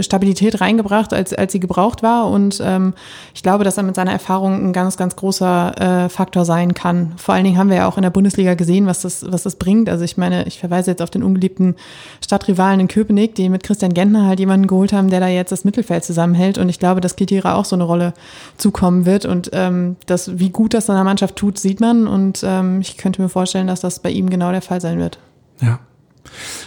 [0.00, 2.30] Stabilität reingebracht, als, als sie gebraucht war.
[2.30, 2.94] Und ähm,
[3.34, 7.12] ich glaube, dass er mit seiner Erfahrung ein ganz, ganz großer äh, Faktor sein kann.
[7.16, 9.56] Vor allen Dingen haben wir ja auch in der Bundesliga gesehen, was das, was das
[9.56, 9.88] bringt.
[9.88, 11.76] Also ich meine, ich verweise jetzt auf den ungeliebten
[12.24, 15.64] Stadtrivalen in Köpenick, die mit Christian Gentner halt jemanden geholt haben, der da jetzt das
[15.64, 16.58] Mittelfeld zusammenhält.
[16.58, 18.14] Und ich glaube, dass Kitira auch so eine Rolle
[18.56, 19.26] zukommen wird.
[19.26, 22.06] Und ähm, das, wie gut das seiner Mannschaft tut, sieht man.
[22.06, 25.18] Und ähm, ich könnte mir vorstellen, dass das bei ihm genau der Fall sein wird.
[25.60, 25.80] Ja,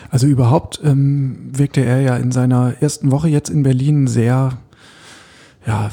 [0.09, 4.57] also überhaupt ähm, wirkte er ja in seiner ersten Woche jetzt in Berlin sehr
[5.65, 5.91] ja,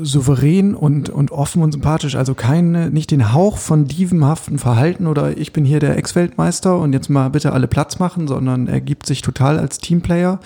[0.00, 2.14] souverän und, und offen und sympathisch.
[2.14, 6.92] Also keine, nicht den Hauch von dievenhaften Verhalten oder ich bin hier der Ex-Weltmeister und
[6.92, 10.38] jetzt mal bitte alle Platz machen, sondern er gibt sich total als Teamplayer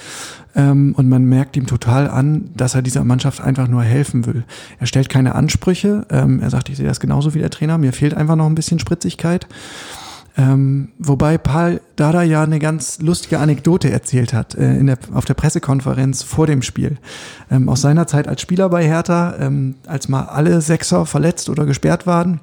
[0.55, 4.45] ähm, und man merkt ihm total an, dass er dieser Mannschaft einfach nur helfen will.
[4.79, 6.07] Er stellt keine Ansprüche.
[6.09, 7.77] Ähm, er sagt, ich sehe das genauso wie der Trainer.
[7.77, 9.47] Mir fehlt einfach noch ein bisschen Spritzigkeit.
[10.41, 15.35] Ähm, wobei Paul Dada ja eine ganz lustige Anekdote erzählt hat äh, der, auf der
[15.35, 16.97] Pressekonferenz vor dem Spiel.
[17.51, 21.67] Ähm, aus seiner Zeit als Spieler bei Hertha, ähm, als mal alle Sechser verletzt oder
[21.67, 22.41] gesperrt waren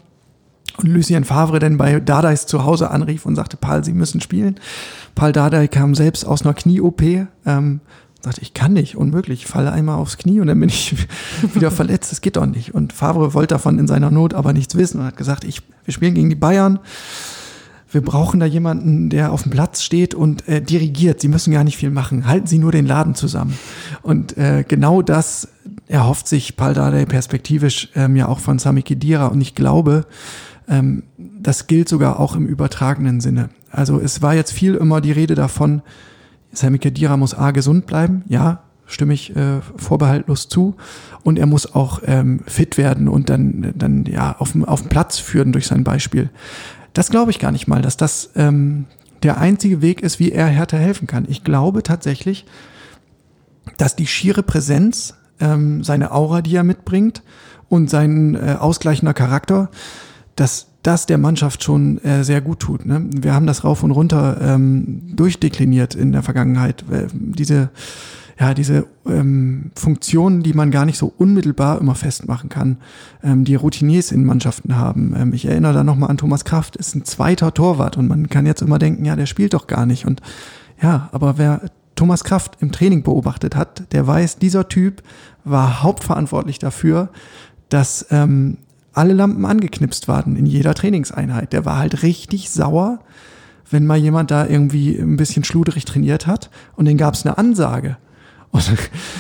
[0.78, 4.60] und Lucien Favre dann bei Dardais zu Hause anrief und sagte, Paul, Sie müssen spielen.
[5.16, 7.02] Paul Dardai kam selbst aus einer Knie-OP,
[7.48, 7.80] ähm,
[8.22, 10.96] sagte, ich kann nicht, unmöglich, ich falle einmal aufs Knie und dann bin ich
[11.56, 12.76] wieder verletzt, das geht doch nicht.
[12.76, 15.94] Und Favre wollte davon in seiner Not aber nichts wissen und hat gesagt, ich, wir
[15.96, 16.80] spielen gegen die Bayern,
[17.90, 21.22] wir brauchen da jemanden, der auf dem Platz steht und äh, dirigiert.
[21.22, 22.28] Sie müssen gar nicht viel machen.
[22.28, 23.58] Halten Sie nur den Laden zusammen.
[24.02, 25.48] Und äh, genau das
[25.88, 29.28] erhofft sich Paldade perspektivisch ähm, ja auch von Sami Khedira.
[29.28, 30.06] Und ich glaube,
[30.68, 33.50] ähm, das gilt sogar auch im übertragenen Sinne.
[33.72, 35.82] Also es war jetzt viel immer die Rede davon,
[36.52, 38.24] Sami Khedira muss A gesund bleiben.
[38.28, 40.76] Ja, stimme ich äh, vorbehaltlos zu.
[41.24, 45.20] Und er muss auch ähm, fit werden und dann, dann ja auf, auf den Platz
[45.20, 46.30] führen durch sein Beispiel.
[46.98, 48.86] Das glaube ich gar nicht mal, dass das ähm,
[49.22, 51.26] der einzige Weg ist, wie er Hertha helfen kann.
[51.30, 52.44] Ich glaube tatsächlich,
[53.78, 57.22] dass die schiere Präsenz, ähm, seine Aura, die er mitbringt
[57.70, 59.70] und sein äh, ausgleichender Charakter,
[60.36, 62.88] dass das der Mannschaft schon äh, sehr gut tut.
[62.88, 63.06] Ne?
[63.12, 66.84] Wir haben das rauf und runter ähm, durchdekliniert in der Vergangenheit.
[66.92, 67.70] Äh, diese
[68.40, 72.78] ja, diese ähm, Funktionen, die man gar nicht so unmittelbar immer festmachen kann,
[73.24, 75.16] ähm, die Routiniers in Mannschaften haben.
[75.18, 78.46] Ähm, ich erinnere da nochmal an Thomas Kraft, ist ein zweiter Torwart und man kann
[78.46, 80.06] jetzt immer denken, ja, der spielt doch gar nicht.
[80.06, 80.22] Und
[80.82, 81.62] ja, aber wer
[81.96, 85.02] Thomas Kraft im Training beobachtet hat, der weiß, dieser Typ
[85.44, 87.10] war hauptverantwortlich dafür,
[87.70, 88.58] dass ähm,
[88.94, 91.54] alle Lampen angeknipst waren in jeder Trainingseinheit.
[91.54, 93.00] Der war halt richtig sauer,
[93.70, 97.40] wenn mal jemand da irgendwie ein bisschen schluderig trainiert hat und dann gab es eine
[97.40, 97.98] Ansage.
[98.52, 98.72] Und,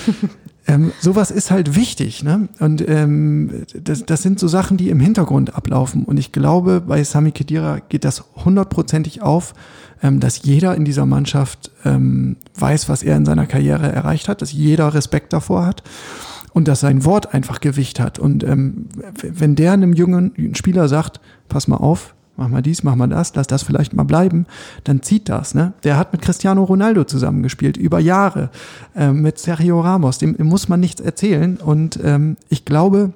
[0.67, 2.23] ähm, sowas ist halt wichtig.
[2.23, 2.49] Ne?
[2.59, 6.03] Und ähm, das, das sind so Sachen, die im Hintergrund ablaufen.
[6.03, 9.53] Und ich glaube, bei Sami Khedira geht das hundertprozentig auf,
[10.03, 14.41] ähm, dass jeder in dieser Mannschaft ähm, weiß, was er in seiner Karriere erreicht hat,
[14.41, 15.83] dass jeder Respekt davor hat
[16.53, 18.19] und dass sein Wort einfach Gewicht hat.
[18.19, 18.87] Und ähm,
[19.21, 23.35] wenn der einem jungen Spieler sagt, pass mal auf, mach mal dies, mach mal das,
[23.35, 24.45] lass das vielleicht mal bleiben,
[24.83, 25.53] dann zieht das.
[25.53, 25.73] Ne?
[25.83, 28.49] Der hat mit Cristiano Ronaldo zusammengespielt, über Jahre,
[28.95, 31.57] äh, mit Sergio Ramos, dem, dem, muss man nichts erzählen.
[31.57, 33.11] Und ähm, ich glaube,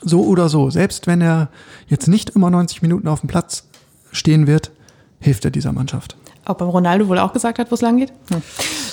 [0.00, 1.48] so oder so, selbst wenn er
[1.86, 3.64] jetzt nicht immer 90 Minuten auf dem Platz
[4.10, 4.72] stehen wird,
[5.20, 6.16] hilft er dieser Mannschaft.
[6.48, 8.12] Ob Ronaldo wohl auch gesagt hat, wo es lang geht?
[8.30, 8.42] Hm.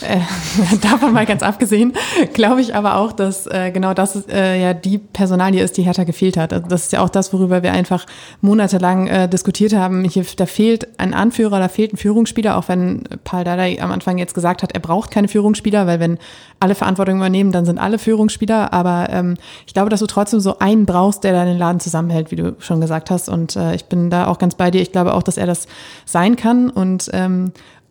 [0.01, 1.93] Äh, davon mal ganz abgesehen,
[2.33, 6.03] glaube ich aber auch, dass äh, genau das äh, ja die Personalie ist, die Hertha
[6.03, 6.53] gefehlt hat.
[6.53, 8.05] Also das ist ja auch das, worüber wir einfach
[8.41, 10.03] monatelang äh, diskutiert haben.
[10.03, 14.17] Hier, da fehlt ein Anführer, da fehlt ein Führungsspieler, auch wenn Paul Dardai am Anfang
[14.17, 16.19] jetzt gesagt hat, er braucht keine Führungsspieler, weil wenn
[16.59, 18.73] alle Verantwortung übernehmen, dann sind alle Führungsspieler.
[18.73, 22.31] Aber ähm, ich glaube, dass du trotzdem so einen brauchst, der da den Laden zusammenhält,
[22.31, 23.29] wie du schon gesagt hast.
[23.29, 24.81] Und äh, ich bin da auch ganz bei dir.
[24.81, 25.67] Ich glaube auch, dass er das
[26.05, 27.44] sein kann und ähm,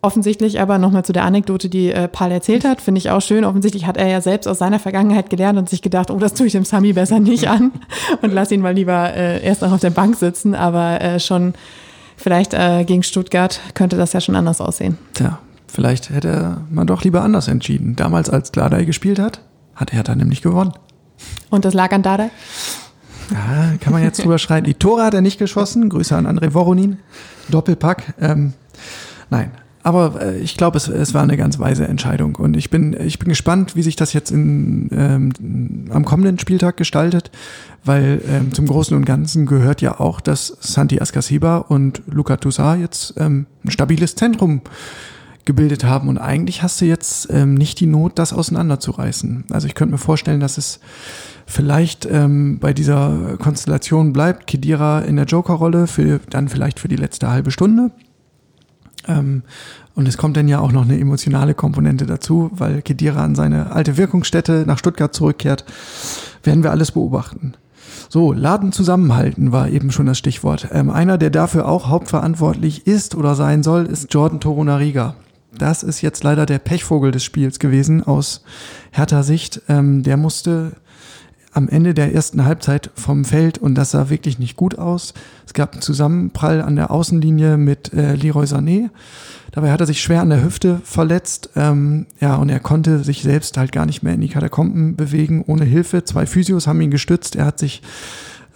[0.05, 3.43] Offensichtlich aber nochmal zu der Anekdote, die äh, Paul erzählt hat, finde ich auch schön.
[3.43, 6.45] Offensichtlich hat er ja selbst aus seiner Vergangenheit gelernt und sich gedacht, oh, das tue
[6.45, 7.71] ich dem Sami besser nicht an
[8.21, 10.53] und lass ihn mal lieber äh, erst noch auf der Bank sitzen.
[10.53, 11.55] Aber äh, schon
[12.17, 14.99] vielleicht äh, gegen Stuttgart könnte das ja schon anders aussehen.
[15.15, 17.95] Tja, vielleicht hätte man doch lieber anders entschieden.
[17.95, 19.41] Damals, als Dardai gespielt hat,
[19.73, 20.73] hat er dann nämlich gewonnen.
[21.49, 22.29] Und das lag an Dardai?
[23.31, 24.65] Ja, kann man jetzt drüber schreien.
[24.65, 25.89] Die Tore hat er nicht geschossen.
[25.89, 26.99] Grüße an André Voronin.
[27.49, 28.13] Doppelpack.
[28.21, 28.53] Ähm,
[29.29, 29.51] nein,
[29.85, 32.37] Aber äh, ich glaube, es, es war eine ganz weise Entscheidung.
[32.37, 36.75] Und ich bin, ich bin gespannt, wie sich das jetzt in, ähm, am kommenden Spieltag
[36.75, 37.29] gestaltet,
[37.83, 42.81] weil ähm, zum Großen und Ganzen gehört ja auch, dass Santi Ascasiba und Luca Toussaint
[42.81, 44.61] jetzt ähm, ein stabiles Zentrum
[45.45, 46.09] gebildet haben.
[46.09, 49.45] Und eigentlich hast du jetzt ähm, nicht die Not, das auseinanderzureißen.
[49.51, 50.79] Also ich könnte mir vorstellen, dass es
[51.45, 54.47] vielleicht ähm, bei dieser Konstellation bleibt.
[54.47, 57.91] Kedira in der Joker-Rolle, für, dann vielleicht für die letzte halbe Stunde.
[59.07, 59.43] Ähm,
[59.95, 63.71] und es kommt dann ja auch noch eine emotionale Komponente dazu, weil Kedira an seine
[63.71, 65.65] alte Wirkungsstätte nach Stuttgart zurückkehrt.
[66.43, 67.53] Werden wir alles beobachten.
[68.09, 70.69] So, Laden zusammenhalten war eben schon das Stichwort.
[70.71, 75.15] Ähm, einer, der dafür auch hauptverantwortlich ist oder sein soll, ist Jordan Torunariga.
[75.57, 78.43] Das ist jetzt leider der Pechvogel des Spiels gewesen aus
[78.91, 79.61] härter Sicht.
[79.69, 80.73] Ähm, der musste
[81.55, 85.13] am Ende der ersten Halbzeit vom Feld und das sah wirklich nicht gut aus.
[85.45, 88.89] Es gab einen Zusammenprall an der Außenlinie mit äh, Leroy Sané.
[89.51, 91.49] Dabei hat er sich schwer an der Hüfte verletzt.
[91.55, 95.43] Ähm, ja, und er konnte sich selbst halt gar nicht mehr in die Katakomben bewegen
[95.47, 96.03] ohne Hilfe.
[96.03, 97.37] Zwei Physios haben ihn gestützt.
[97.37, 97.81] Er hat sich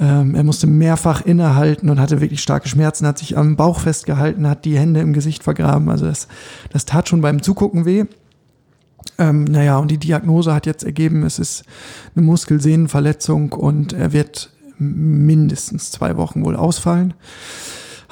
[0.02, 4.48] ähm, er musste mehrfach innehalten und hatte wirklich starke Schmerzen, hat sich am Bauch festgehalten,
[4.48, 5.90] hat die Hände im Gesicht vergraben.
[5.90, 6.28] Also das,
[6.72, 8.06] das tat schon beim Zugucken weh.
[9.20, 11.64] Ähm, naja, und die Diagnose hat jetzt ergeben, es ist
[12.16, 17.14] eine Muskelsehnenverletzung und er wird mindestens zwei Wochen wohl ausfallen.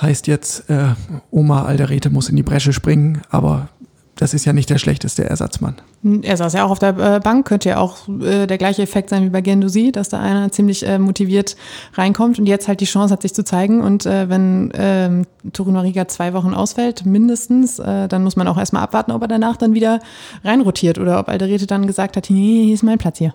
[0.02, 0.89] Heißt jetzt, äh,
[1.32, 3.70] Oma Alderete muss in die Bresche springen, aber
[4.17, 5.75] das ist ja nicht der schlechteste Ersatzmann.
[6.21, 9.10] Er saß ja auch auf der äh, Bank, könnte ja auch äh, der gleiche Effekt
[9.10, 11.56] sein wie bei Gendouzi, dass da einer ziemlich äh, motiviert
[11.93, 13.82] reinkommt und jetzt halt die Chance hat, sich zu zeigen.
[13.82, 18.84] Und äh, wenn ähm, Torunariga zwei Wochen ausfällt, mindestens, äh, dann muss man auch erstmal
[18.84, 19.99] abwarten, ob er danach dann wieder
[20.43, 23.34] reinrotiert oder ob Alderete dann gesagt hat, nee, hier ist mein Platz hier.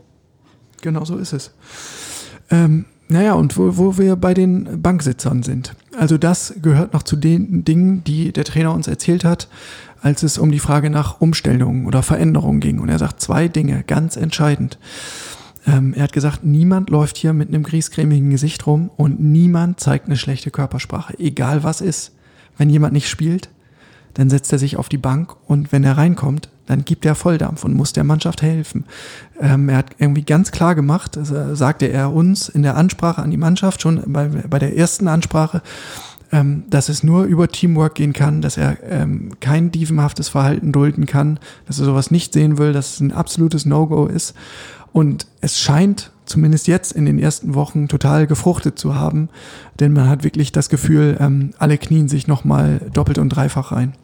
[0.83, 1.53] Genau so ist es.
[2.51, 5.75] Ähm, naja, und wo, wo wir bei den Banksitzern sind.
[5.99, 9.49] Also das gehört noch zu den Dingen, die der Trainer uns erzählt hat,
[10.03, 12.81] als es um die Frage nach Umstellungen oder Veränderungen ging.
[12.81, 14.79] Und er sagt zwei Dinge, ganz entscheidend.
[15.67, 20.07] Ähm, er hat gesagt, niemand läuft hier mit einem griesgrämigen Gesicht rum und niemand zeigt
[20.07, 22.13] eine schlechte Körpersprache, egal was ist.
[22.59, 23.49] Wenn jemand nicht spielt,
[24.15, 27.65] dann setzt er sich auf die Bank und wenn er reinkommt, dann gibt er Volldampf
[27.65, 28.85] und muss der Mannschaft helfen.
[29.41, 33.31] Ähm, er hat irgendwie ganz klar gemacht, äh, sagte er uns in der Ansprache an
[33.31, 35.63] die Mannschaft, schon bei, bei der ersten Ansprache,
[36.33, 41.07] ähm, dass es nur über Teamwork gehen kann, dass er ähm, kein dievenhaftes Verhalten dulden
[41.07, 44.35] kann, dass er sowas nicht sehen will, dass es ein absolutes No-Go ist.
[44.93, 49.29] Und es scheint zumindest jetzt in den ersten Wochen total gefruchtet zu haben,
[49.81, 53.95] denn man hat wirklich das Gefühl, ähm, alle knien sich nochmal doppelt und dreifach rein.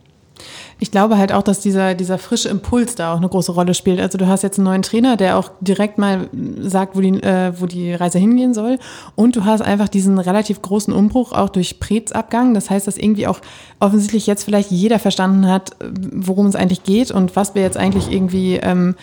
[0.79, 4.01] Ich glaube halt auch, dass dieser, dieser frische Impuls da auch eine große Rolle spielt.
[4.01, 6.29] Also du hast jetzt einen neuen Trainer, der auch direkt mal
[6.61, 8.79] sagt, wo die, äh, wo die Reise hingehen soll.
[9.15, 12.55] Und du hast einfach diesen relativ großen Umbruch auch durch Prets Abgang.
[12.55, 13.41] Das heißt, dass irgendwie auch
[13.81, 15.73] offensichtlich jetzt vielleicht jeder verstanden hat,
[16.13, 18.95] worum es eigentlich geht und was wir jetzt eigentlich irgendwie ähm,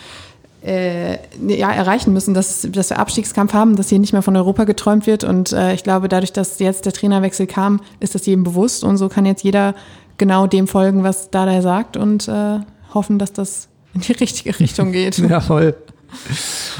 [0.66, 4.64] äh, ja, erreichen müssen, dass, dass wir Abstiegskampf haben, dass hier nicht mehr von Europa
[4.64, 5.22] geträumt wird.
[5.22, 8.82] Und äh, ich glaube, dadurch, dass jetzt der Trainerwechsel kam, ist das jedem bewusst.
[8.82, 9.74] Und so kann jetzt jeder
[10.18, 12.60] genau dem folgen, was Dada sagt und äh,
[12.94, 15.18] hoffen, dass das in die richtige Richtung geht.
[15.30, 15.74] ja, voll.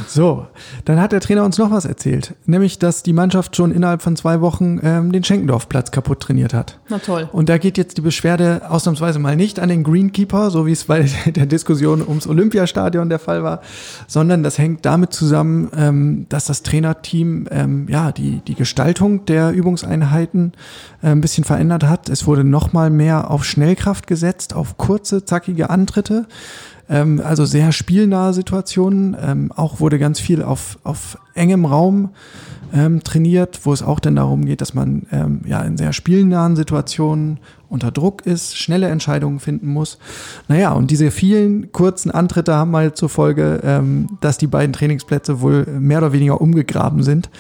[0.09, 0.47] So,
[0.85, 4.17] dann hat der Trainer uns noch was erzählt, nämlich, dass die Mannschaft schon innerhalb von
[4.17, 6.79] zwei Wochen ähm, den Schenkendorfplatz kaputt trainiert hat.
[6.89, 7.29] Na toll.
[7.33, 10.85] Und da geht jetzt die Beschwerde ausnahmsweise mal nicht an den Greenkeeper, so wie es
[10.85, 13.61] bei der Diskussion ums Olympiastadion der Fall war,
[14.07, 19.53] sondern das hängt damit zusammen, ähm, dass das Trainerteam ähm, ja die die Gestaltung der
[19.53, 20.53] Übungseinheiten
[21.03, 22.09] äh, ein bisschen verändert hat.
[22.09, 26.27] Es wurde noch mal mehr auf Schnellkraft gesetzt, auf kurze zackige Antritte.
[26.89, 29.17] Ähm, also sehr spielnahe Situationen.
[29.21, 32.11] Ähm, auch wurde ganz viel auf, auf engem Raum
[32.73, 36.57] ähm, trainiert, wo es auch dann darum geht, dass man ähm, ja in sehr spielnahen
[36.57, 39.99] Situationen unter Druck ist, schnelle Entscheidungen finden muss.
[40.49, 45.41] Naja, und diese vielen kurzen Antritte haben halt zur Folge, ähm, dass die beiden Trainingsplätze
[45.41, 47.31] wohl mehr oder weniger umgegraben sind.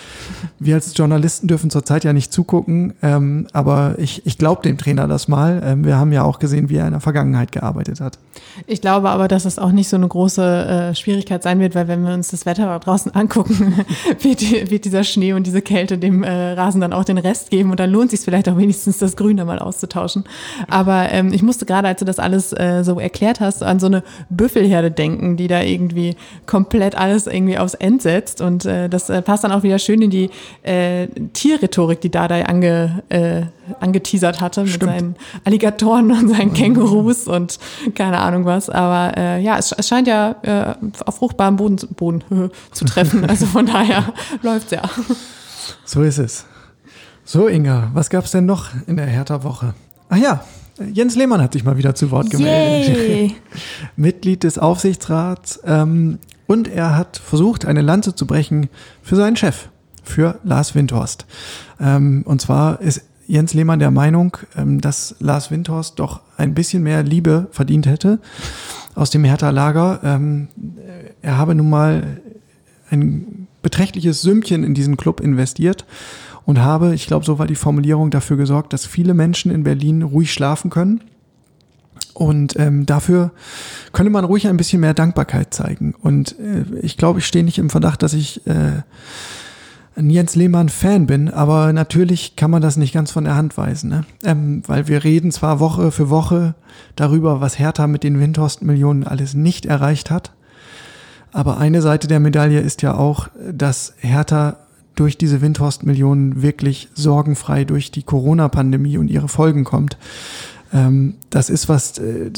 [0.58, 5.06] Wir als Journalisten dürfen zurzeit ja nicht zugucken, ähm, aber ich, ich glaube dem Trainer
[5.08, 5.62] das mal.
[5.64, 8.18] Ähm, wir haben ja auch gesehen, wie er in der Vergangenheit gearbeitet hat.
[8.66, 11.88] Ich glaube aber, dass es auch nicht so eine große äh, Schwierigkeit sein wird, weil
[11.88, 13.74] wenn wir uns das Wetter draußen angucken,
[14.20, 17.70] wird, wird dieser Schnee und diese Kälte dem äh, Rasen dann auch den Rest geben
[17.70, 20.24] und dann lohnt sich vielleicht auch wenigstens das Grün da mal auszutauschen.
[20.68, 23.86] Aber ähm, ich musste gerade, als du das alles äh, so erklärt hast, an so
[23.86, 29.10] eine Büffelherde denken, die da irgendwie komplett alles irgendwie aufs End setzt und äh, das
[29.10, 30.30] äh, passt dann auch wieder schön in die
[30.62, 33.42] äh, Tierrhetorik, die Dada ange, äh,
[33.80, 34.92] angeteasert hatte mit Stimmt.
[34.92, 37.58] seinen Alligatoren und seinen Kängurus und
[37.94, 38.70] keine Ahnung was.
[38.70, 42.22] Aber äh, ja, es, es scheint ja äh, auf fruchtbarem Boden, zu- Boden
[42.72, 43.24] zu treffen.
[43.28, 44.04] Also von daher
[44.42, 44.82] läuft's ja.
[45.84, 46.44] So ist es.
[47.24, 49.74] So, Inga, was gab's denn noch in der Hertha-Woche?
[50.08, 50.44] Ach ja,
[50.92, 53.34] Jens Lehmann hat sich mal wieder zu Wort gemeldet.
[53.96, 55.60] Mitglied des Aufsichtsrats.
[55.64, 58.68] Ähm, und er hat versucht, eine Lanze zu brechen
[59.02, 59.68] für seinen Chef,
[60.02, 61.26] für Lars Windhorst.
[61.80, 66.82] Ähm, und zwar ist Jens Lehmann der Meinung, ähm, dass Lars Windhorst doch ein bisschen
[66.82, 68.20] mehr Liebe verdient hätte
[68.94, 70.00] aus dem Hertha-Lager.
[70.04, 70.48] Ähm,
[71.22, 72.20] er habe nun mal
[72.90, 75.84] ein beträchtliches Sümmchen in diesen Club investiert
[76.46, 80.02] und habe, ich glaube, so war die Formulierung, dafür gesorgt, dass viele Menschen in Berlin
[80.02, 81.02] ruhig schlafen können.
[82.14, 83.32] Und ähm, dafür
[83.92, 85.94] könnte man ruhig ein bisschen mehr Dankbarkeit zeigen.
[86.00, 88.82] Und äh, ich glaube, ich stehe nicht im Verdacht, dass ich äh,
[89.96, 93.90] ein Jens Lehmann-Fan bin, aber natürlich kann man das nicht ganz von der Hand weisen,
[93.90, 94.04] ne?
[94.24, 96.54] ähm, weil wir reden zwar Woche für Woche
[96.96, 100.32] darüber, was Hertha mit den Windhorst-Millionen alles nicht erreicht hat,
[101.32, 104.58] aber eine Seite der Medaille ist ja auch, dass Hertha
[104.96, 109.96] durch diese Windhorst-Millionen wirklich sorgenfrei durch die Corona-Pandemie und ihre Folgen kommt.
[110.72, 112.30] Ähm, das ist was, äh,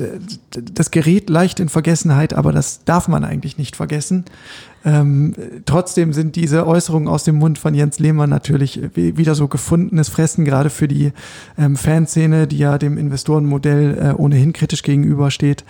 [0.50, 4.26] das gerät leicht in Vergessenheit, aber das darf man eigentlich nicht vergessen.
[4.84, 5.34] Ähm,
[5.64, 10.44] trotzdem sind diese Äußerungen aus dem Mund von Jens Lehmann natürlich wieder so gefundenes Fressen,
[10.44, 11.12] gerade für die
[11.56, 15.64] ähm, Fanszene, die ja dem Investorenmodell äh, ohnehin kritisch gegenübersteht.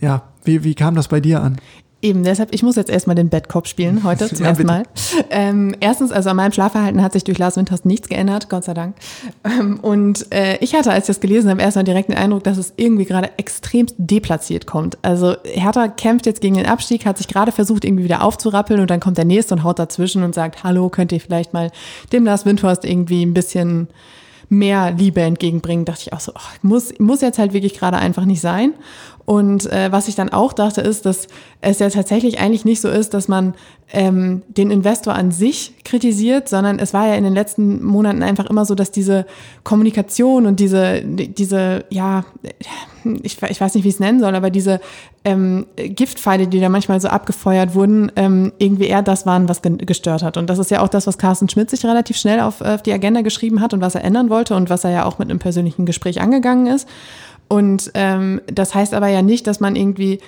[0.00, 1.56] Ja, wie, wie kam das bei dir an?
[2.00, 4.84] Eben, deshalb, ich muss jetzt erstmal den Bettkopf spielen heute zum ja, ersten Mal.
[5.30, 8.74] Ähm, erstens, also an meinem Schlafverhalten hat sich durch Lars Winters nichts geändert, Gott sei
[8.74, 8.94] Dank.
[9.44, 12.56] Ähm, und äh, ich hatte, als ich das gelesen habe, erstmal direkt den Eindruck, dass
[12.56, 14.96] es irgendwie gerade extremst deplatziert kommt.
[15.02, 18.90] Also Hertha kämpft jetzt gegen den Abstieg, hat sich gerade versucht, irgendwie wieder aufzurappeln und
[18.90, 21.72] dann kommt der Nächste und haut dazwischen und sagt, hallo, könnt ihr vielleicht mal
[22.12, 23.88] dem Lars Windhorst irgendwie ein bisschen
[24.48, 28.24] mehr Liebe entgegenbringen, dachte ich auch so, ach, muss, muss jetzt halt wirklich gerade einfach
[28.24, 28.72] nicht sein.
[29.28, 31.26] Und äh, was ich dann auch dachte, ist, dass
[31.60, 33.52] es ja tatsächlich eigentlich nicht so ist, dass man
[33.92, 38.46] ähm, den Investor an sich kritisiert, sondern es war ja in den letzten Monaten einfach
[38.46, 39.26] immer so, dass diese
[39.64, 42.24] Kommunikation und diese, diese, ja,
[43.22, 44.80] ich, ich weiß nicht, wie ich es nennen soll, aber diese
[45.26, 50.22] ähm, Giftpfeile, die da manchmal so abgefeuert wurden, ähm, irgendwie eher das waren, was gestört
[50.22, 50.38] hat.
[50.38, 52.94] Und das ist ja auch das, was Carsten Schmidt sich relativ schnell auf, auf die
[52.94, 55.38] Agenda geschrieben hat und was er ändern wollte und was er ja auch mit einem
[55.38, 56.88] persönlichen Gespräch angegangen ist.
[57.48, 60.20] Und ähm, das heißt aber ja nicht, dass man irgendwie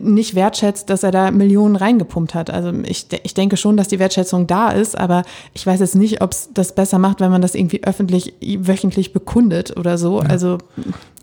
[0.00, 2.50] nicht wertschätzt, dass er da Millionen reingepumpt hat.
[2.50, 5.24] Also ich, ich denke schon, dass die Wertschätzung da ist, aber
[5.54, 9.12] ich weiß jetzt nicht, ob es das besser macht, wenn man das irgendwie öffentlich wöchentlich
[9.12, 10.22] bekundet oder so.
[10.22, 10.28] Ja.
[10.28, 10.58] Also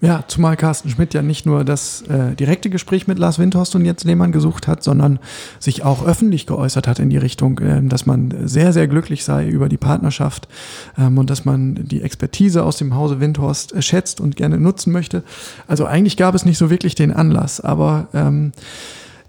[0.02, 3.84] ja, zumal Carsten Schmidt ja nicht nur das äh, direkte Gespräch mit Lars Windhorst und
[3.84, 5.20] Jens Lehmann gesucht hat, sondern
[5.60, 9.50] sich auch öffentlich geäußert hat in die Richtung, äh, dass man sehr, sehr glücklich sei
[9.50, 10.48] über die Partnerschaft
[10.98, 14.94] ähm, und dass man die Expertise aus dem Hause Windhorst äh, schätzt und gerne nutzen
[14.94, 15.24] möchte.
[15.68, 18.49] Also eigentlich gab es nicht so wirklich den Anlass, aber ähm,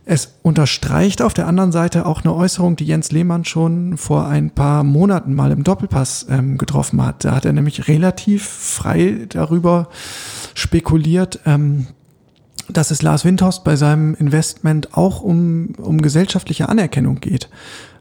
[0.04, 4.50] es unterstreicht auf der anderen Seite auch eine Äußerung, die Jens Lehmann schon vor ein
[4.50, 7.24] paar Monaten mal im Doppelpass ähm, getroffen hat.
[7.24, 9.88] Da hat er nämlich relativ frei darüber
[10.54, 11.86] spekuliert, ähm,
[12.68, 17.48] dass es Lars Windhorst bei seinem Investment auch um, um gesellschaftliche Anerkennung geht.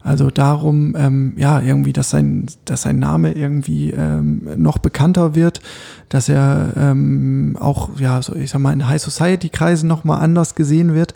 [0.01, 5.61] Also darum, ähm, ja, irgendwie, dass sein, dass sein Name irgendwie ähm, noch bekannter wird,
[6.07, 10.55] dass er ähm, auch, ja, so, ich sag mal, in High Society Kreisen nochmal anders
[10.55, 11.13] gesehen wird.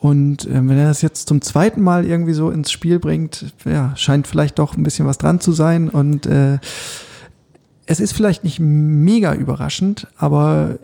[0.00, 3.92] Und äh, wenn er das jetzt zum zweiten Mal irgendwie so ins Spiel bringt, ja,
[3.96, 5.88] scheint vielleicht doch ein bisschen was dran zu sein.
[5.88, 6.58] Und äh,
[7.86, 10.78] es ist vielleicht nicht mega überraschend, aber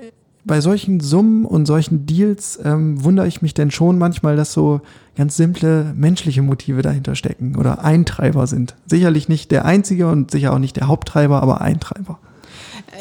[0.47, 4.81] bei solchen Summen und solchen Deals ähm, wundere ich mich denn schon manchmal, dass so
[5.17, 8.77] ganz simple menschliche Motive dahinter stecken oder Eintreiber sind.
[8.87, 12.21] Sicherlich nicht der einzige und sicher auch nicht der Haupttreiber, aber Eintreiber.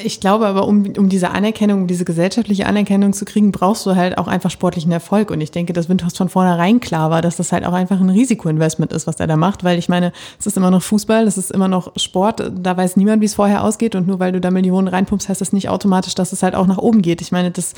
[0.04, 3.96] Ich glaube aber, um, um diese Anerkennung, um diese gesellschaftliche Anerkennung zu kriegen, brauchst du
[3.96, 5.32] halt auch einfach sportlichen Erfolg.
[5.32, 8.10] Und ich denke, dass Windhorst von vornherein klar war, dass das halt auch einfach ein
[8.10, 9.64] Risikoinvestment ist, was er da macht.
[9.64, 12.52] Weil ich meine, es ist immer noch Fußball, es ist immer noch Sport.
[12.60, 13.96] Da weiß niemand, wie es vorher ausgeht.
[13.96, 16.68] Und nur weil du da Millionen reinpumpst, heißt das nicht automatisch, dass es halt auch
[16.68, 17.22] nach oben geht.
[17.22, 17.74] Ich meine, das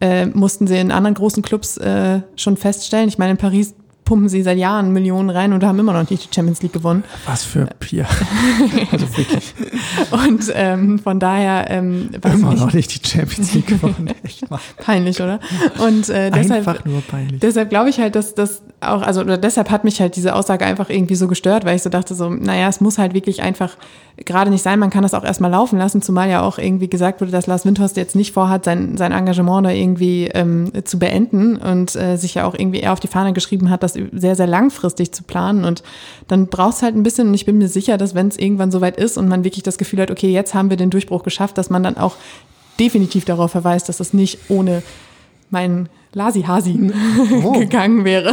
[0.00, 3.08] äh, mussten sie in anderen großen Clubs äh, schon feststellen.
[3.08, 3.74] Ich meine, in Paris
[4.04, 7.04] pumpen sie seit Jahren Millionen rein und haben immer noch nicht die Champions League gewonnen.
[7.26, 8.06] Was für Pier.
[8.92, 9.54] also wirklich.
[10.10, 12.60] Und ähm, von daher ähm, immer nicht.
[12.60, 14.12] noch nicht die Champions League gewonnen.
[14.22, 14.60] Echt mal.
[14.76, 15.40] Peinlich, oder?
[15.78, 17.40] Und äh, deshalb, einfach nur peinlich.
[17.40, 20.64] Deshalb glaube ich halt, dass das auch, also oder deshalb hat mich halt diese Aussage
[20.64, 23.76] einfach irgendwie so gestört, weil ich so dachte so, naja, es muss halt wirklich einfach
[24.16, 24.78] gerade nicht sein.
[24.78, 27.64] Man kann das auch erstmal laufen lassen, zumal ja auch irgendwie gesagt wurde, dass Lars
[27.64, 32.34] Windhorst jetzt nicht vorhat, sein, sein Engagement da irgendwie ähm, zu beenden und äh, sich
[32.34, 35.64] ja auch irgendwie eher auf die Fahne geschrieben hat, das sehr, sehr langfristig zu planen.
[35.64, 35.82] Und
[36.28, 38.70] dann braucht es halt ein bisschen, und ich bin mir sicher, dass wenn es irgendwann
[38.70, 41.58] soweit ist und man wirklich das Gefühl hat, okay, jetzt haben wir den Durchbruch geschafft,
[41.58, 42.16] dass man dann auch
[42.78, 44.82] definitiv darauf verweist, dass es nicht ohne
[45.50, 46.92] meinen Lasi-Hasi
[47.42, 47.52] oh.
[47.58, 48.32] gegangen wäre.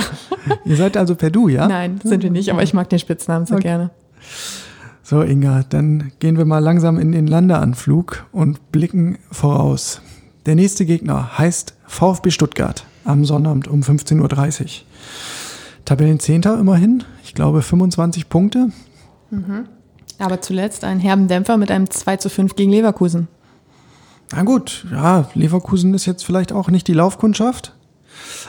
[0.66, 1.68] Ihr seid also per Du, ja?
[1.68, 3.64] Nein, sind wir nicht, aber ich mag den Spitznamen so okay.
[3.64, 3.90] gerne.
[5.04, 10.02] So, Inga, dann gehen wir mal langsam in den Landeanflug und blicken voraus.
[10.46, 14.68] Der nächste Gegner heißt VfB Stuttgart am Sonnabend um 15.30 Uhr.
[15.86, 18.70] Tabellenzehnter immerhin, ich glaube 25 Punkte.
[19.30, 19.68] Mhm.
[20.20, 23.28] Aber zuletzt einen herben Dämpfer mit einem 2 zu 5 gegen Leverkusen.
[24.34, 27.74] Na gut, ja, Leverkusen ist jetzt vielleicht auch nicht die Laufkundschaft.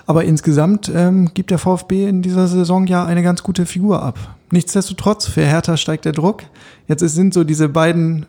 [0.07, 4.37] Aber insgesamt ähm, gibt der VfB in dieser Saison ja eine ganz gute Figur ab.
[4.51, 6.43] Nichtsdestotrotz, für Hertha steigt der Druck.
[6.89, 8.27] Jetzt sind so diese beiden,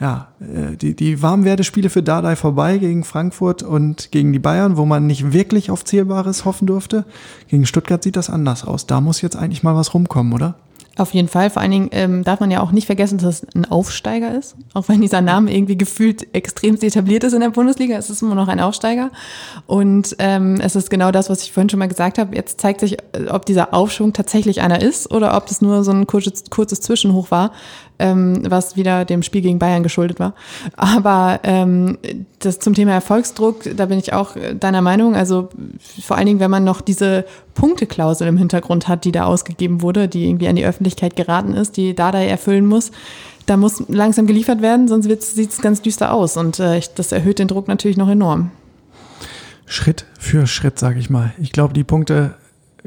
[0.00, 4.86] ja, äh, die, die Warmwerdespiele für Dardai vorbei gegen Frankfurt und gegen die Bayern, wo
[4.86, 7.04] man nicht wirklich auf Zählbares hoffen durfte.
[7.48, 8.86] Gegen Stuttgart sieht das anders aus.
[8.86, 10.56] Da muss jetzt eigentlich mal was rumkommen, oder?
[10.96, 11.50] Auf jeden Fall.
[11.50, 14.56] Vor allen Dingen ähm, darf man ja auch nicht vergessen, dass es ein Aufsteiger ist.
[14.74, 18.34] Auch wenn dieser Name irgendwie gefühlt extrem etabliert ist in der Bundesliga, es ist immer
[18.34, 19.10] noch ein Aufsteiger.
[19.66, 22.34] Und ähm, es ist genau das, was ich vorhin schon mal gesagt habe.
[22.34, 25.92] Jetzt zeigt sich, äh, ob dieser Aufschwung tatsächlich einer ist oder ob das nur so
[25.92, 27.52] ein kurzes, kurzes Zwischenhoch war,
[28.00, 30.34] ähm, was wieder dem Spiel gegen Bayern geschuldet war.
[30.76, 31.98] Aber ähm,
[32.40, 35.14] das zum Thema Erfolgsdruck, da bin ich auch deiner Meinung.
[35.14, 35.50] Also
[36.02, 37.24] vor allen Dingen, wenn man noch diese
[37.54, 41.76] Punkteklausel im Hintergrund hat, die da ausgegeben wurde, die irgendwie an die Öffentlichkeit geraten ist,
[41.76, 42.90] die Dada erfüllen muss.
[43.46, 46.36] Da muss langsam geliefert werden, sonst sieht es ganz düster aus.
[46.36, 48.50] Und äh, das erhöht den Druck natürlich noch enorm.
[49.66, 51.32] Schritt für Schritt, sage ich mal.
[51.40, 52.34] Ich glaube, die Punkte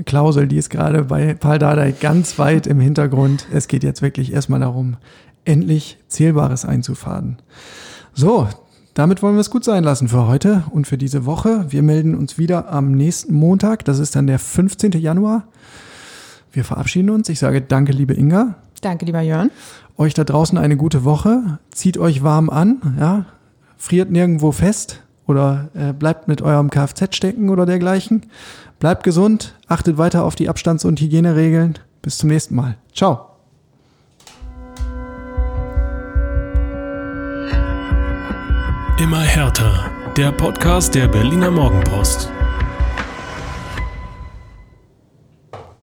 [0.05, 3.47] Klausel, die ist gerade bei Paul Dardai ganz weit im Hintergrund.
[3.53, 4.97] Es geht jetzt wirklich erstmal darum,
[5.45, 7.37] endlich Zählbares einzufaden.
[8.13, 8.47] So,
[8.93, 11.65] damit wollen wir es gut sein lassen für heute und für diese Woche.
[11.69, 13.85] Wir melden uns wieder am nächsten Montag.
[13.85, 14.91] Das ist dann der 15.
[14.93, 15.43] Januar.
[16.51, 17.29] Wir verabschieden uns.
[17.29, 18.55] Ich sage danke, liebe Inga.
[18.81, 19.51] Danke, lieber Jörn.
[19.97, 21.59] Euch da draußen eine gute Woche.
[21.71, 23.25] Zieht euch warm an, ja.
[23.77, 28.23] Friert nirgendwo fest oder äh, bleibt mit eurem Kfz stecken oder dergleichen.
[28.79, 31.79] Bleibt gesund, achtet weiter auf die Abstands- und Hygieneregeln.
[32.01, 32.77] Bis zum nächsten Mal.
[32.93, 33.29] Ciao.
[38.99, 39.89] Immer härter.
[40.17, 42.32] Der Podcast der Berliner Morgenpost.